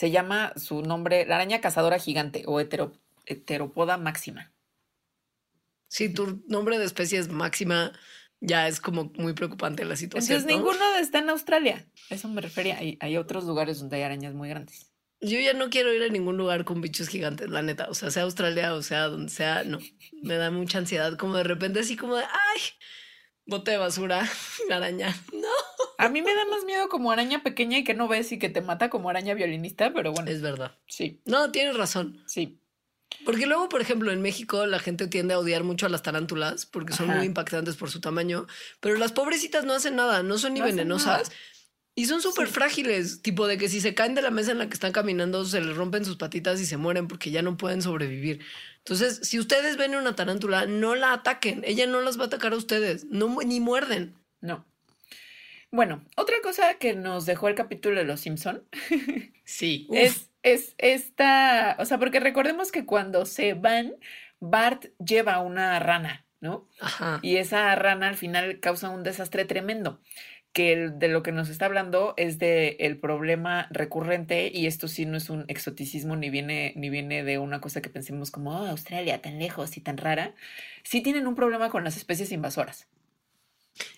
[0.00, 4.50] se llama su nombre, la araña cazadora gigante o hetero- heteropoda máxima.
[5.88, 7.92] Si tu nombre de especie es máxima,
[8.40, 10.38] ya es como muy preocupante la situación.
[10.38, 10.64] Entonces, ¿no?
[10.64, 11.86] ninguno está en Australia.
[12.08, 12.78] Eso me refería.
[12.78, 14.90] Hay, hay otros lugares donde hay arañas muy grandes.
[15.20, 17.88] Yo ya no quiero ir a ningún lugar con bichos gigantes, la neta.
[17.90, 19.80] O sea, sea Australia o sea donde sea, no.
[20.22, 22.60] Me da mucha ansiedad, como de repente así como de, ay,
[23.44, 24.26] bote de basura,
[24.70, 25.14] araña.
[25.34, 25.48] No.
[26.00, 28.48] A mí me da más miedo como araña pequeña y que no ves y que
[28.48, 30.76] te mata como araña violinista, pero bueno, Es verdad.
[30.86, 32.22] sí, No, tienes razón.
[32.26, 32.56] sí.
[33.24, 36.64] Porque luego, por ejemplo, en México la gente tiende a odiar mucho a las tarántulas
[36.64, 37.18] porque son Ajá.
[37.18, 38.46] muy impactantes por su tamaño,
[38.80, 41.30] pero las pobrecitas no hacen nada, no son ni No venenosas
[41.96, 42.54] y son súper Sí.
[42.54, 45.44] frágiles, tipo de que si se caen de la mesa en la que están caminando
[45.44, 48.40] se les rompen sus patitas y se mueren porque ya no pueden sobrevivir.
[48.78, 52.52] Entonces, si ustedes ven una tarántula, no la ataquen, ella no las va a atacar
[52.54, 54.14] a ustedes, no ni muerden.
[54.40, 54.64] No.
[55.72, 58.64] Bueno, otra cosa que nos dejó el capítulo de Los Simpson
[59.44, 63.94] Sí, es, es esta, o sea, porque recordemos que cuando se van,
[64.40, 66.68] Bart lleva una rana, ¿no?
[66.80, 67.18] Ajá.
[67.22, 70.00] Y esa rana al final causa un desastre tremendo.
[70.52, 74.88] Que el- de lo que nos está hablando es de el problema recurrente, y esto
[74.88, 78.50] sí no es un exoticismo ni viene, ni viene de una cosa que pensemos como
[78.60, 80.34] "Oh, Australia tan lejos y tan rara.
[80.82, 82.88] Sí tienen un problema con las especies invasoras.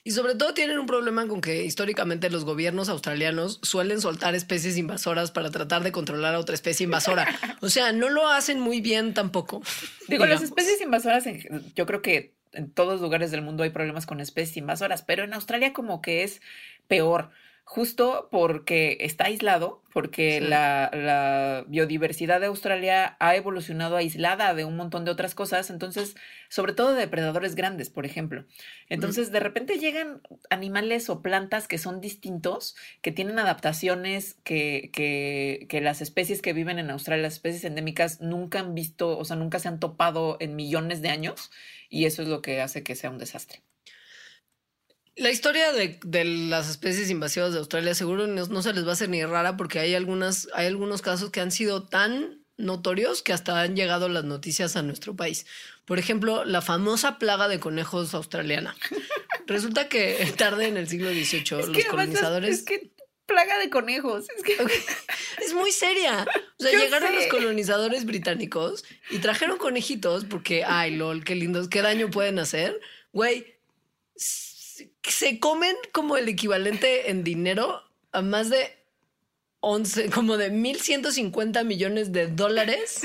[0.05, 4.77] Y sobre todo tienen un problema con que históricamente los gobiernos australianos suelen soltar especies
[4.77, 7.27] invasoras para tratar de controlar a otra especie invasora.
[7.63, 9.63] O sea, no lo hacen muy bien tampoco.
[10.09, 14.05] Digo, las especies invasoras, en- yo creo que en todos lugares del mundo hay problemas
[14.07, 16.43] con especies invasoras, pero en Australia como que es
[16.87, 17.31] peor,
[17.65, 20.47] justo porque está aislado, porque Sí.
[20.49, 26.15] la, la biodiversidad de Australia ha evolucionado aislada de un montón de otras cosas, entonces,
[26.49, 28.45] sobre todo de depredadores grandes, por ejemplo.
[28.89, 35.67] Entonces, de repente llegan animales o plantas que son distintos, que tienen adaptaciones que, que,
[35.69, 39.37] que las especies que viven en Australia, las especies endémicas, nunca han visto, o sea,
[39.37, 41.51] nunca se han topado en millones de años,
[41.89, 43.61] y eso es lo que hace que sea un desastre.
[45.17, 48.91] La historia de, de las especies invasivas de Australia seguro no, no se les va
[48.91, 53.23] a hacer ni rara porque hay, algunas, hay algunos casos que han sido tan notorios
[53.23, 55.47] que hasta han llegado las noticias a nuestro país.
[55.85, 58.75] Por ejemplo, la famosa plaga de conejos australiana.
[59.47, 62.59] Resulta que tarde en el siglo XVIII Es los colonizadores...
[62.59, 62.91] Es que
[63.27, 64.27] plaga de conejos.
[64.37, 64.57] Es que
[65.45, 66.27] Es muy seria.
[66.59, 67.15] O sea, Yo llegaron sé.
[67.17, 72.79] los colonizadores británicos y trajeron conejitos porque, ay, lol, qué lindos, qué daño pueden hacer.
[73.13, 73.57] Güey,
[75.11, 77.83] se comen como el equivalente en dinero
[78.13, 78.77] a más de
[79.61, 83.03] 11, como de 1.150 millones de dólares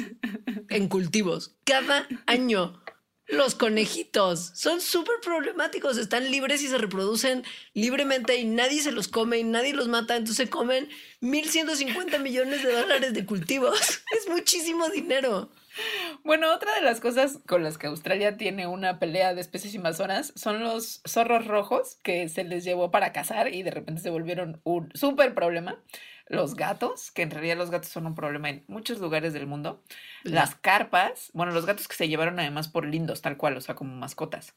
[0.70, 2.82] en cultivos cada año.
[3.28, 7.44] Los conejitos son súper problemáticos, están libres y se reproducen
[7.74, 10.88] libremente y nadie se los come y nadie los mata, entonces comen
[11.22, 14.02] 1.150 millones de dólares de cultivos.
[14.18, 15.50] Es muchísimo dinero.
[16.24, 20.34] Bueno, otra de las cosas con las que Australia tiene una pelea de especies invasoras
[20.36, 24.60] son los zorros rojos que se les llevó para cazar y de repente se volvieron
[24.64, 25.82] un súper problema
[26.30, 29.82] los gatos, que en realidad los gatos son un problema en muchos lugares del mundo,
[30.24, 33.76] las carpas, bueno, los gatos que se llevaron además por lindos, tal cual, o sea,
[33.76, 34.54] como mascotas.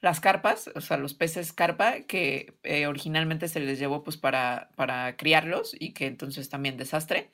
[0.00, 4.70] Las carpas, o sea, los peces carpa, que eh, originalmente se les llevó pues para,
[4.74, 7.30] para criarlos y que entonces también desastre.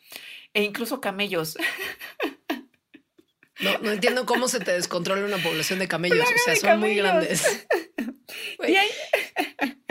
[0.53, 1.57] E incluso camellos.
[3.61, 6.95] No, no entiendo cómo se te descontrola una población de camellos, o sea, son muy
[6.95, 7.67] grandes.
[8.69, 8.89] y hay...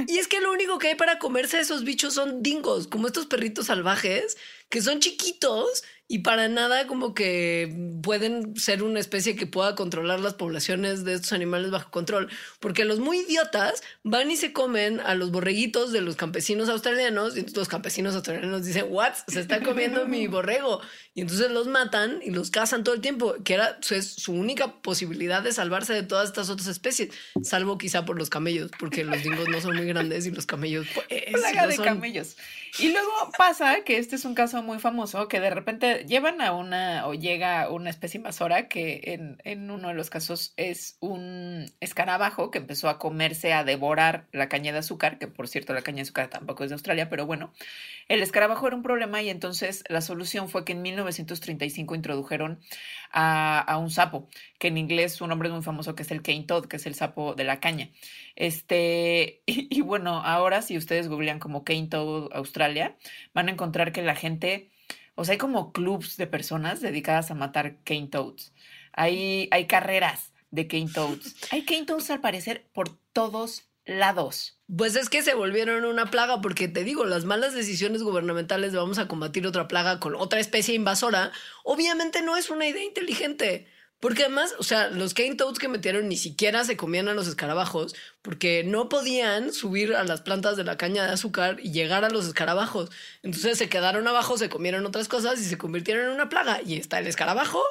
[0.07, 3.07] Y es que lo único que hay para comerse a esos bichos son dingos, como
[3.07, 4.37] estos perritos salvajes,
[4.69, 10.19] que son chiquitos y para nada como que pueden ser una especie que pueda controlar
[10.19, 12.29] las poblaciones de estos animales bajo control,
[12.59, 17.35] porque los muy idiotas van y se comen a los borreguitos de los campesinos australianos
[17.35, 19.13] y entonces los campesinos australianos dicen, "What?
[19.27, 20.81] Se está comiendo mi borrego."
[21.15, 24.81] Y entonces los matan y los cazan todo el tiempo, que era es su única
[24.81, 27.09] posibilidad de salvarse de todas estas otras especies,
[27.41, 30.85] salvo quizá por los camellos, porque los dingos no son muy grandes y los camellos
[30.93, 32.35] pues, Plaga de camellos.
[32.77, 36.53] Y luego pasa que este es un caso muy famoso que de repente llevan a
[36.53, 41.65] una o llega una especie invasora que en, en, uno de los casos es un
[41.79, 45.81] escarabajo que empezó a comerse, a devorar la caña de azúcar, que por cierto la
[45.81, 47.53] caña de azúcar tampoco es de Australia, pero bueno,
[48.07, 52.59] el escarabajo era un problema y entonces la solución fue que en 1935 introdujeron
[53.11, 54.27] a, a un sapo,
[54.59, 56.85] que en inglés su nombre es muy famoso, que es el cane toad, que es
[56.85, 57.89] el sapo de la caña.
[58.35, 62.95] Este, y, bueno, ahora si ustedes googlean como cane toad Australia,
[63.33, 64.69] van a encontrar que la gente
[65.15, 68.53] o sea, hay como clubs de personas dedicadas a matar cane toads.
[68.93, 71.35] Hay, hay carreras de cane toads.
[71.51, 74.59] Hay cane toads al parecer por todos lados.
[74.75, 78.79] Pues es que se volvieron una plaga porque te digo, las malas decisiones gubernamentales de
[78.79, 81.31] vamos a combatir otra plaga con otra especie invasora,
[81.63, 83.67] obviamente no es una idea inteligente.
[84.05, 87.27] Porque además, o sea, los cane toads que metieron ni siquiera se comían a los
[87.27, 92.05] escarabajos porque no podían subir a las plantas de la caña de azúcar y llegar
[92.05, 92.91] a los escarabajos.
[93.23, 96.61] Entonces se quedaron abajo, se comieron otras cosas y se convirtieron en una plaga.
[96.63, 97.63] Y está el escarabajo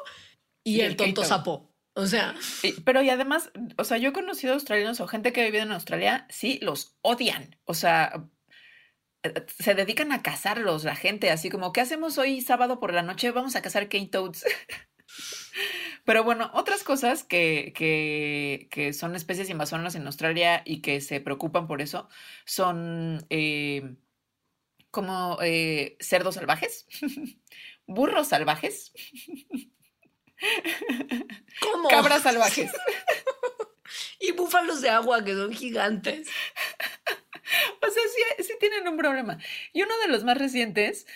[0.64, 1.72] y, y el, el tonto sapo.
[1.94, 2.34] O sea.
[2.84, 5.70] Pero y además, o sea, yo he conocido australianos o gente que ha vivido en
[5.70, 7.54] Australia, sí, los odian.
[7.64, 8.26] O sea,
[9.22, 13.02] eh, se dedican a cazarlos la gente, así como, ¿qué hacemos hoy sábado por la
[13.02, 13.30] noche?
[13.30, 14.44] Vamos a cazar cane toads.
[16.04, 21.20] Pero bueno, otras cosas que, que, que, son especies invasoras en Australia y que se
[21.20, 22.08] preocupan por eso
[22.44, 23.96] son eh,
[24.90, 26.86] como eh, cerdos salvajes,
[27.86, 28.92] burros salvajes,
[31.60, 31.88] ¿Cómo?
[31.88, 32.70] cabras salvajes.
[34.20, 36.28] y búfalos de agua que son gigantes.
[37.80, 38.02] O sea,
[38.38, 39.38] sí, sí tienen un problema.
[39.72, 41.06] Y uno de los más recientes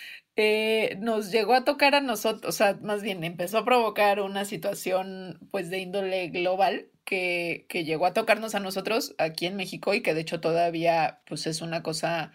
[0.41, 4.45] eh, nos llegó a tocar a nosotros, o sea, más bien empezó a provocar una
[4.45, 9.93] situación pues de índole global que, que llegó a tocarnos a nosotros aquí en México
[9.93, 12.31] y que de hecho todavía pues es una cosa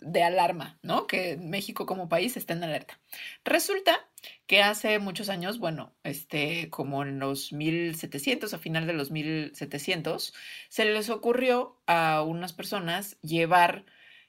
[0.00, 1.08] de alarma, ¿no?
[1.08, 3.00] Que México como país está en alerta.
[3.44, 4.08] Resulta
[4.46, 10.32] que hace muchos años, bueno, este, como en los 1700, a final de los 1700,
[10.68, 13.84] se les ocurrió a unas personas llevar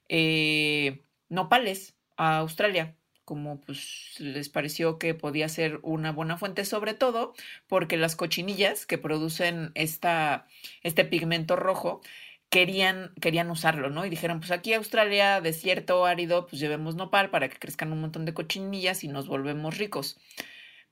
[0.09, 2.95] eh, nopales a Australia
[3.25, 7.33] como pues les pareció que podía ser una buena fuente, sobre todo
[7.67, 10.47] porque las cochinillas que producen esta,
[10.81, 12.01] este pigmento rojo
[12.49, 14.05] querían, querían usarlo, ¿no?
[14.05, 18.25] Y dijeron, pues aquí Australia, desierto, árido, pues llevemos nopal para que crezcan un montón
[18.25, 20.19] de cochinillas y nos volvemos ricos.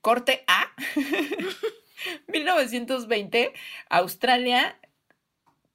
[0.00, 0.72] Corte A.
[2.26, 3.52] 1920,
[3.88, 4.76] Australia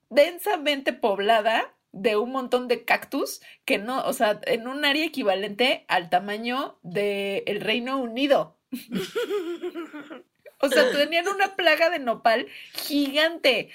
[0.10, 5.86] densamente poblada de un montón de cactus que no, o sea, en un área equivalente
[5.88, 8.58] al tamaño del el Reino Unido.
[10.60, 13.70] O sea, tenían una plaga de nopal gigante.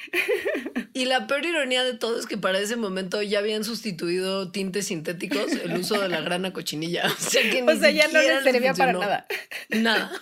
[0.93, 4.89] Y la peor ironía de todo es que para ese momento ya habían sustituido tintes
[4.89, 7.05] sintéticos el uso de la grana cochinilla.
[7.13, 9.27] O sea, que o sea ya no les servía para nada.
[9.69, 10.13] Nada.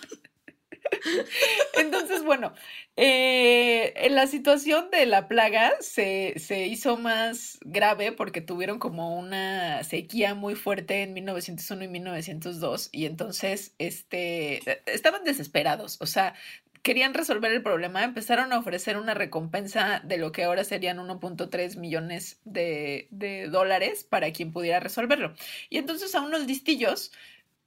[1.77, 2.53] Entonces, bueno,
[2.95, 9.17] eh, en la situación de la plaga se, se, hizo más grave porque tuvieron como
[9.17, 16.35] una sequía muy fuerte en 1901 y 1902 y entonces este, estaban desesperados, o sea,
[16.81, 21.77] querían resolver el problema, empezaron a ofrecer una recompensa de lo que ahora serían 1.3
[21.77, 25.33] millones de, de dólares para quien pudiera resolverlo.
[25.69, 27.11] Y entonces a unos listillos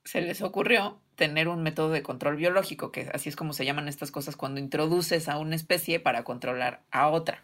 [0.04, 3.88] se les ocurrió tener un método de control biológico, que así es como se llaman
[3.88, 7.42] estas cosas cuando introduces a una especie para controlar a otra.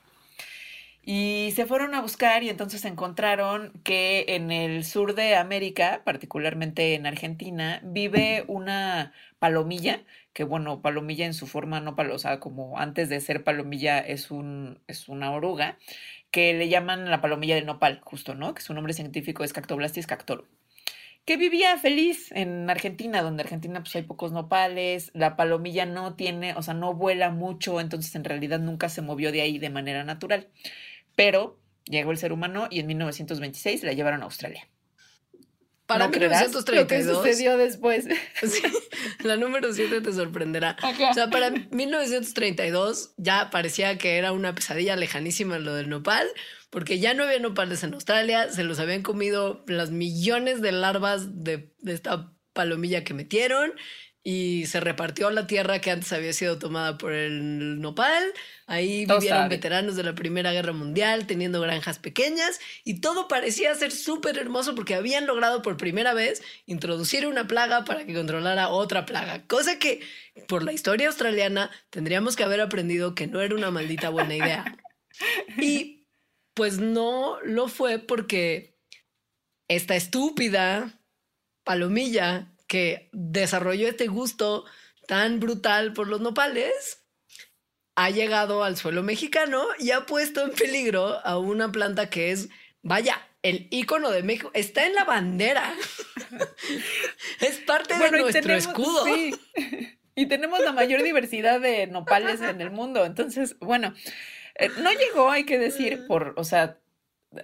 [1.02, 6.94] Y se fueron a buscar y entonces encontraron que en el sur de América, particularmente
[6.94, 10.02] en Argentina, vive una palomilla,
[10.34, 14.28] que bueno, palomilla en su forma no palosa, como antes de ser palomilla es,
[14.88, 15.78] es una oruga,
[16.30, 18.54] que le llaman la palomilla de nopal, justo, ¿no?
[18.54, 20.46] Que su nombre científico es Cactoblastis cactorum
[21.24, 26.54] que vivía feliz en Argentina, donde Argentina pues hay pocos nopales, la palomilla no tiene,
[26.54, 30.04] o sea, no vuela mucho, entonces en realidad nunca se movió de ahí de manera
[30.04, 30.48] natural.
[31.14, 34.68] Pero llegó el ser humano y en 1926 la llevaron a Australia.
[35.86, 36.80] Para ¿No creerás 1932.
[36.80, 38.06] Lo que sucedió después.
[38.42, 38.62] Sí,
[39.24, 40.76] la número 7 te sorprenderá.
[41.10, 46.28] O sea, para 1932 ya parecía que era una pesadilla lejanísima lo del nopal,
[46.70, 51.44] porque ya no había nopales en Australia, se los habían comido las millones de larvas
[51.44, 53.72] de, de esta palomilla que metieron
[54.22, 58.22] y se repartió la tierra que antes había sido tomada por el nopal.
[58.66, 63.74] Ahí Todos vivieron veteranos de la Primera Guerra Mundial teniendo granjas pequeñas y todo parecía
[63.74, 68.68] ser súper hermoso porque habían logrado por primera vez introducir una plaga para que controlara
[68.68, 70.00] otra plaga, cosa que
[70.46, 74.76] por la historia australiana tendríamos que haber aprendido que no era una maldita buena idea.
[75.58, 75.99] Y
[76.54, 78.76] pues no lo fue porque
[79.68, 81.00] esta estúpida
[81.64, 84.64] palomilla que desarrolló este gusto
[85.06, 87.04] tan brutal por los nopales
[87.96, 92.48] ha llegado al suelo mexicano y ha puesto en peligro a una planta que es,
[92.82, 94.50] vaya, el ícono de México.
[94.54, 95.74] Está en la bandera.
[97.40, 99.04] es parte de nuestro tenemos- escudo.
[99.04, 99.34] sí.
[100.14, 103.04] Y tenemos la mayor diversidad de nopales en el mundo.
[103.06, 103.94] Entonces, bueno,
[104.78, 106.79] no llegó, hay que decir, por, o sea,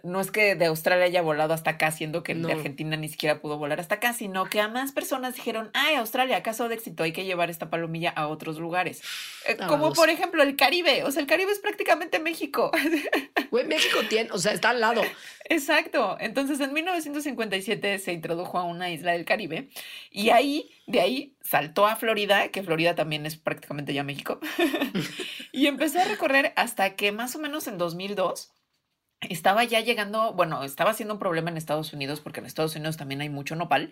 [0.02, 2.48] no es que de Australia haya volado hasta acá, siendo que No.
[2.48, 5.94] de Argentina ni siquiera pudo volar hasta acá, sino que a más personas dijeron, ay,
[5.94, 9.02] Australia, caso de éxito, hay que llevar esta palomilla a otros lugares.
[9.46, 12.70] Eh, A como por ejemplo el Caribe, o sea, el Caribe es prácticamente México.
[13.50, 15.02] Güey, México tiene, o sea, está al lado.
[15.44, 16.16] Exacto.
[16.18, 19.68] Entonces, en 1957 se introdujo a una isla del Caribe
[20.10, 24.40] y ahí, de ahí, saltó a Florida, que Florida también es prácticamente ya México,
[25.52, 28.52] y empezó a recorrer hasta que más o menos en 2002
[29.20, 32.96] estaba ya llegando, bueno, estaba siendo un problema en Estados Unidos, porque en Estados Unidos
[32.96, 33.90] también hay mucho nopal,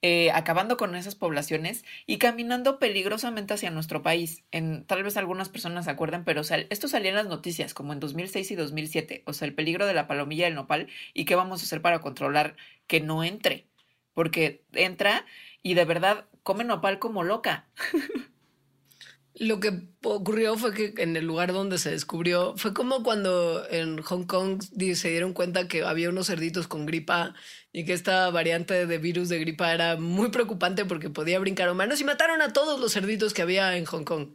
[0.00, 4.44] eh, acabando con esas poblaciones y caminando peligrosamente hacia nuestro país.
[4.50, 7.92] En, tal vez algunas personas se acuerdan, pero sea, esto salía en las noticias como
[7.92, 11.34] en 2006 y 2007, o sea, el peligro de la palomilla del nopal y qué
[11.36, 12.56] vamos a hacer para controlar
[12.86, 13.68] que no entre,
[14.14, 15.26] porque entra
[15.62, 17.68] y de verdad come nopal como loca.
[19.34, 24.02] Lo que ocurrió fue que en el lugar donde se descubrió fue como cuando en
[24.02, 24.62] Hong Kong
[24.94, 27.34] se dieron cuenta que había unos cerditos con gripa
[27.72, 31.98] y que esta variante de virus de gripa era muy preocupante porque podía brincar humanos
[32.00, 34.28] y mataron a todos los cerditos que había en Hong Kong.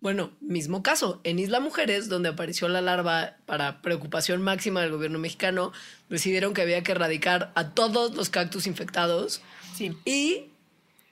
[0.00, 5.18] Bueno, mismo caso, en Isla Mujeres, donde apareció la larva para preocupación máxima del gobierno
[5.18, 5.72] mexicano,
[6.08, 9.42] decidieron que había que erradicar a todos los cactus infectados
[9.74, 9.92] Sí.
[10.06, 10.46] y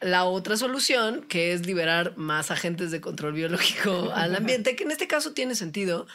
[0.01, 4.91] la otra solución, que es liberar más agentes de control biológico al ambiente, que en
[4.91, 6.07] este caso tiene sentido,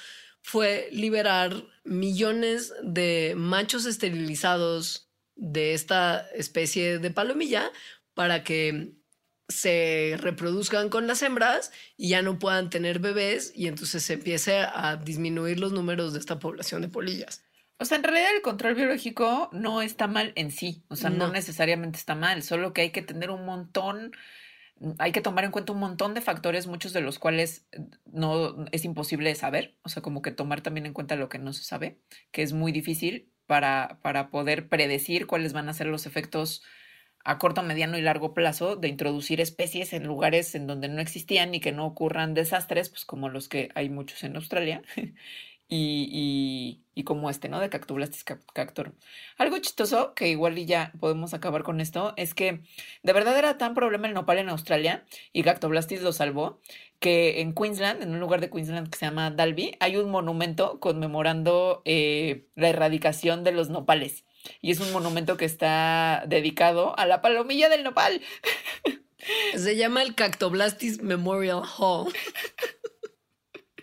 [0.42, 7.72] fue liberar millones de machos esterilizados de esta especie de palomilla
[8.14, 8.94] para que
[9.48, 14.60] se reproduzcan con las hembras y ya no puedan tener bebés y entonces se empiece
[14.60, 17.44] a disminuir los números de esta población de polillas.
[17.82, 21.28] O sea, en realidad el control biológico no está mal en sí, o sea, no,
[21.28, 21.34] No.
[21.34, 24.12] necesariamente está mal, solo que hay que tener un montón,
[25.00, 27.68] hay que tomar en cuenta un montón de factores, muchos de los cuales
[28.06, 31.54] no es imposible saber, o sea, como que tomar también en cuenta lo que no
[31.54, 32.00] se sabe,
[32.32, 36.64] que es muy difícil para, para poder predecir cuáles van a ser los efectos
[37.24, 41.54] a corto, mediano y largo plazo de introducir especies en lugares en donde no existían
[41.56, 44.82] y que no ocurran desastres, pues como los que hay muchos en Australia.
[45.72, 47.62] Y, y, y como este, ¿no?
[47.62, 48.94] De Cactoblastis cac- cactorum.
[49.38, 52.62] Algo chistoso, que igual y ya podemos acabar con esto, es que
[53.04, 56.60] de verdad era tan problema el nopal en Australia y Cactoblastis lo salvó,
[57.00, 60.80] que en Queensland, en un lugar de Queensland que se llama Dalby, hay un monumento
[60.82, 64.26] conmemorando eh, la erradicación de los nopales.
[64.60, 68.22] Y es un monumento que está dedicado a la palomilla del nopal.
[69.56, 72.12] Se llama el Cactoblastis Memorial Hall.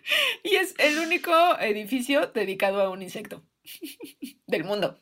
[0.43, 3.45] Y es el único edificio dedicado a un insecto
[4.47, 5.01] del mundo.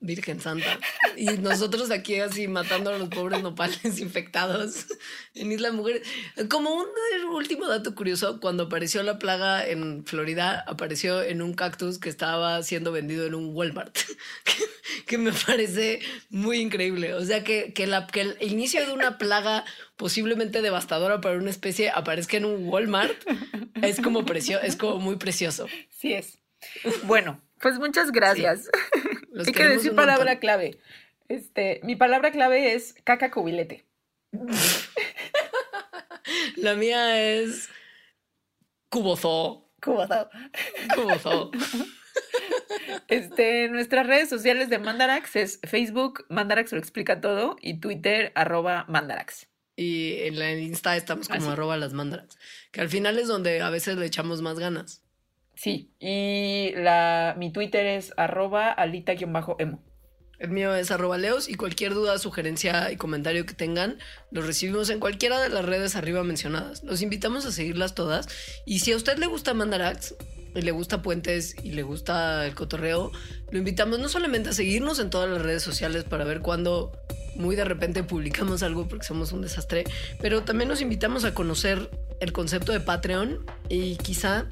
[0.00, 0.78] Virgen Santa.
[1.16, 4.86] Y nosotros aquí así matando a los pobres nopales infectados
[5.34, 6.06] en Isla Mujeres.
[6.48, 6.86] Como un
[7.32, 12.62] último dato curioso, cuando apareció la plaga en Florida, apareció en un cactus que estaba
[12.62, 13.98] siendo vendido en un Walmart,
[15.06, 17.14] que, me parece muy increíble.
[17.14, 19.64] O sea, que, que, la, que el inicio de una plaga
[19.96, 23.16] posiblemente devastadora para una especie aparezca en un Walmart
[23.82, 25.66] es como, precio, es como muy precioso.
[25.90, 26.38] Sí es.
[27.04, 28.70] Bueno, pues muchas gracias.
[29.46, 30.78] Hay que decir palabra clave.
[31.28, 33.84] Este, mi palabra clave es caca cubilete.
[36.56, 37.68] La mía es
[38.88, 39.70] cubozo.
[39.82, 40.30] Cubozo.
[40.94, 41.50] Cubozo.
[43.08, 48.84] Este, nuestras redes sociales de Mandarax es Facebook, Mandarax lo explica todo, y Twitter, arroba
[48.88, 49.48] Mandarax.
[49.76, 52.38] Y en la Insta estamos como arroba las Mandarax,
[52.72, 55.02] que al final es donde a veces le echamos más ganas.
[55.58, 59.82] Sí, y la, mi Twitter es arroba alita-emo.
[60.38, 63.98] El mío es arroba leos y cualquier duda, sugerencia y comentario que tengan,
[64.30, 66.84] los recibimos en cualquiera de las redes arriba mencionadas.
[66.84, 68.28] Los invitamos a seguirlas todas.
[68.66, 70.14] Y si a usted le gusta Mandarax
[70.54, 73.10] y le gusta Puentes y le gusta el cotorreo,
[73.50, 76.92] lo invitamos no solamente a seguirnos en todas las redes sociales para ver cuándo
[77.34, 79.84] muy de repente publicamos algo porque somos un desastre,
[80.20, 81.90] pero también nos invitamos a conocer
[82.20, 84.46] el concepto de Patreon y quizá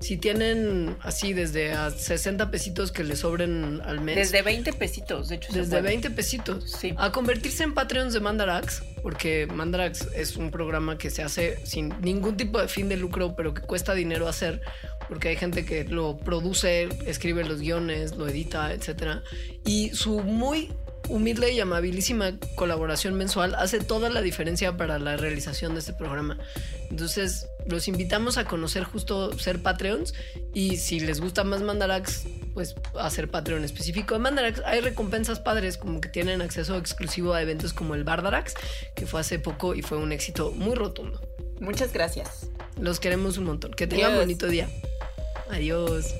[0.00, 4.16] si tienen así desde a 60 pesitos que le sobren al mes.
[4.16, 5.52] Desde 20 pesitos, de hecho.
[5.52, 6.70] Desde 20 pesitos.
[6.70, 6.94] Sí.
[6.96, 11.94] A convertirse en Patreons de Mandarax, porque Mandarax es un programa que se hace sin
[12.00, 14.60] ningún tipo de fin de lucro, pero que cuesta dinero hacer,
[15.08, 19.22] porque hay gente que lo produce, escribe los guiones, lo edita, etc.
[19.64, 20.72] Y su muy
[21.08, 26.38] humilde y amabilísima colaboración mensual hace toda la diferencia para la realización de este programa.
[26.90, 30.14] Entonces, los invitamos a conocer justo ser Patreons
[30.54, 34.62] y si les gusta más Mandarax, pues hacer Patreon específico de Mandarax.
[34.64, 38.54] Hay recompensas padres como que tienen acceso exclusivo a eventos como el Bardarax,
[38.94, 41.20] que fue hace poco y fue un éxito muy rotundo.
[41.60, 42.48] Muchas gracias.
[42.78, 43.72] Los queremos un montón.
[43.72, 44.68] Que tengan un bonito día.
[45.50, 46.14] Adiós.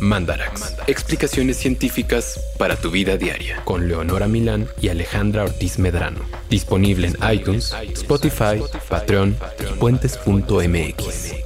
[0.00, 0.74] Mandarax.
[0.86, 3.62] Explicaciones científicas para tu vida diaria.
[3.64, 6.20] Con Leonora Milán y Alejandra Ortiz Medrano.
[6.50, 11.45] Disponible en iTunes, Spotify, Patreon y puentes.mx.